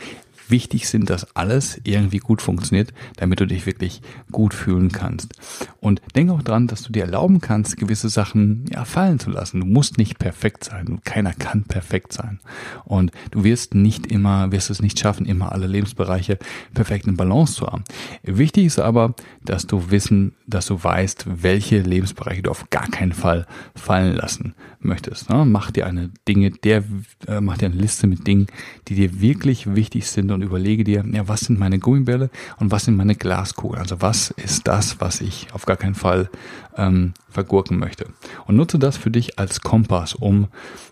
wichtig 0.51 0.87
sind, 0.87 1.09
dass 1.09 1.35
alles 1.35 1.79
irgendwie 1.83 2.19
gut 2.19 2.41
funktioniert, 2.41 2.93
damit 3.17 3.39
du 3.39 3.47
dich 3.47 3.65
wirklich 3.65 4.01
gut 4.31 4.53
fühlen 4.53 4.91
kannst. 4.91 5.33
Und 5.79 6.01
denk 6.15 6.29
auch 6.29 6.43
dran, 6.43 6.67
dass 6.67 6.83
du 6.83 6.91
dir 6.91 7.03
erlauben 7.03 7.41
kannst, 7.41 7.77
gewisse 7.77 8.09
Sachen 8.09 8.65
ja, 8.71 8.85
fallen 8.85 9.19
zu 9.19 9.31
lassen. 9.31 9.61
Du 9.61 9.65
musst 9.65 9.97
nicht 9.97 10.19
perfekt 10.19 10.65
sein. 10.65 10.99
Keiner 11.03 11.33
kann 11.33 11.63
perfekt 11.63 12.13
sein. 12.13 12.39
Und 12.85 13.11
du 13.31 13.43
wirst 13.43 13.73
nicht 13.73 14.07
immer, 14.07 14.51
wirst 14.51 14.69
es 14.69 14.81
nicht 14.81 14.99
schaffen, 14.99 15.25
immer 15.25 15.51
alle 15.51 15.67
Lebensbereiche 15.67 16.37
perfekt 16.73 17.07
in 17.07 17.17
Balance 17.17 17.55
zu 17.55 17.67
haben. 17.67 17.83
Wichtig 18.23 18.65
ist 18.65 18.79
aber, 18.79 19.15
dass 19.43 19.65
du 19.65 19.89
wissen, 19.89 20.33
dass 20.45 20.67
du 20.67 20.81
weißt, 20.83 21.25
welche 21.41 21.79
Lebensbereiche 21.79 22.43
du 22.43 22.51
auf 22.51 22.69
gar 22.69 22.87
keinen 22.89 23.13
Fall 23.13 23.47
fallen 23.75 24.15
lassen 24.15 24.53
möchtest. 24.79 25.29
Ne? 25.29 25.45
Mach 25.45 25.71
dir 25.71 25.87
eine 25.87 26.11
Dinge, 26.27 26.51
der, 26.51 26.83
äh, 27.27 27.41
mach 27.41 27.57
dir 27.57 27.67
eine 27.67 27.75
Liste 27.75 28.07
mit 28.07 28.27
Dingen, 28.27 28.47
die 28.87 28.95
dir 28.95 29.21
wirklich 29.21 29.75
wichtig 29.75 30.07
sind 30.07 30.31
und 30.31 30.40
überlege 30.45 30.83
dir, 30.83 31.03
ja, 31.11 31.27
was 31.27 31.41
sind 31.41 31.59
meine 31.59 31.79
Gummibälle 31.79 32.29
und 32.57 32.71
was 32.71 32.85
sind 32.85 32.95
meine 32.95 33.15
Glaskugeln? 33.15 33.81
Also 33.81 34.01
was 34.01 34.31
ist 34.31 34.67
das, 34.67 34.99
was 34.99 35.21
ich 35.21 35.47
auf 35.53 35.65
gar 35.65 35.77
keinen 35.77 35.95
Fall 35.95 36.29
ähm, 36.77 37.13
vergurken 37.29 37.79
möchte? 37.79 38.05
Und 38.47 38.55
nutze 38.55 38.79
das 38.79 38.97
für 38.97 39.11
dich 39.11 39.39
als 39.39 39.61
Kompass, 39.61 40.15
um 40.15 40.47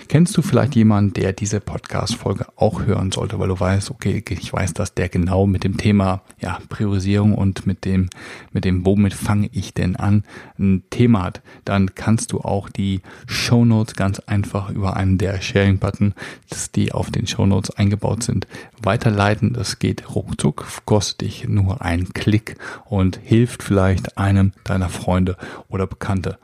Kennst 0.08 0.38
du 0.38 0.42
vielleicht 0.42 0.76
jemanden, 0.76 1.14
der 1.14 1.34
diese 1.34 1.60
Podcast-Folge 1.60 2.46
auch 2.56 2.86
hören 2.86 3.12
sollte, 3.12 3.40
weil 3.40 3.50
du 3.50 3.60
weißt, 3.60 3.92
okay, 3.92 4.24
ich 4.30 4.54
weiß, 4.54 4.74
dass 4.74 4.94
der 4.94 5.10
genau 5.10 5.46
mit 5.46 5.64
dem 5.64 5.78
Thema 5.78 6.22
ja, 6.40 6.60
Priorisierung 6.70 7.34
und 7.36 7.68
mit 7.68 7.84
dem, 7.84 8.10
mit 8.54 8.64
dem, 8.64 8.86
womit 8.86 9.14
fange 9.14 9.50
ich 9.52 9.74
denn 9.74 9.96
an, 9.98 10.24
ein 10.58 10.84
Thema 10.90 11.24
hat, 11.24 11.42
dann 11.66 11.94
kannst 11.94 12.32
du 12.32 12.40
auch 12.40 12.70
die 12.70 13.02
Show 13.26 13.66
Notes 13.66 13.96
ganz 13.96 14.20
einfach 14.20 14.70
über 14.70 14.96
einen 14.96 15.18
der 15.18 15.42
Sharing-Button, 15.42 16.14
die 16.76 16.94
auf 16.94 17.12
den 17.12 17.28
Show 17.28 17.46
Notes 17.46 17.72
eingebaut 17.72 18.24
sind, 18.24 18.48
weiterleiten. 18.82 19.54
Das 19.54 19.80
geht 19.80 20.16
ruckzuck, 20.16 20.66
kostet 20.86 21.22
dich 21.22 21.48
nur 21.48 21.82
einen 21.82 22.14
Klick 22.14 22.58
und 22.86 23.20
hilft 23.22 23.62
vielleicht 23.62 24.18
einem 24.18 24.54
deiner 24.64 24.90
Freunde 24.90 25.36
oder 25.68 25.86
Bekannte. 25.86 26.38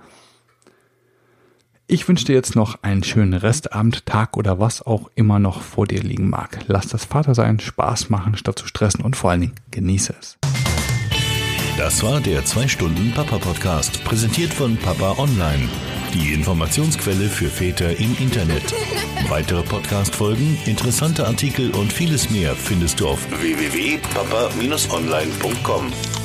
Ich 1.94 2.08
wünsche 2.08 2.26
dir 2.26 2.34
jetzt 2.34 2.56
noch 2.56 2.82
einen 2.82 3.04
schönen 3.04 3.36
Restabend, 3.36 4.08
Tag 4.08 4.36
oder 4.36 4.60
was 4.60 4.82
auch 4.82 5.12
immer 5.14 5.38
noch 5.38 5.62
vor 5.62 5.86
dir 5.86 6.02
liegen 6.02 6.28
mag. 6.28 6.58
Lass 6.66 6.88
das 6.88 7.06
Vatersein 7.06 7.60
Spaß 7.60 8.10
machen, 8.10 8.36
statt 8.36 8.58
zu 8.58 8.66
stressen 8.66 9.06
und 9.06 9.16
vor 9.16 9.30
allen 9.30 9.42
Dingen 9.42 9.54
genieße 9.70 10.16
es. 10.20 10.40
Das 11.78 12.02
war 12.02 12.20
der 12.20 12.46
2-Stunden-Papa-Podcast, 12.46 14.04
präsentiert 14.06 14.52
von 14.52 14.76
Papa 14.78 15.20
Online. 15.20 15.70
Die 16.16 16.34
Informationsquelle 16.34 17.30
für 17.30 17.46
Väter 17.46 17.96
im 18.00 18.18
Internet. 18.18 18.74
Weitere 19.30 19.62
Podcast-Folgen, 19.62 20.58
interessante 20.66 21.28
Artikel 21.28 21.70
und 21.76 21.94
vieles 21.94 22.32
mehr 22.32 22.56
findest 22.56 23.02
du 23.02 23.08
auf 23.08 23.20
www.papa-online.com. 23.40 26.23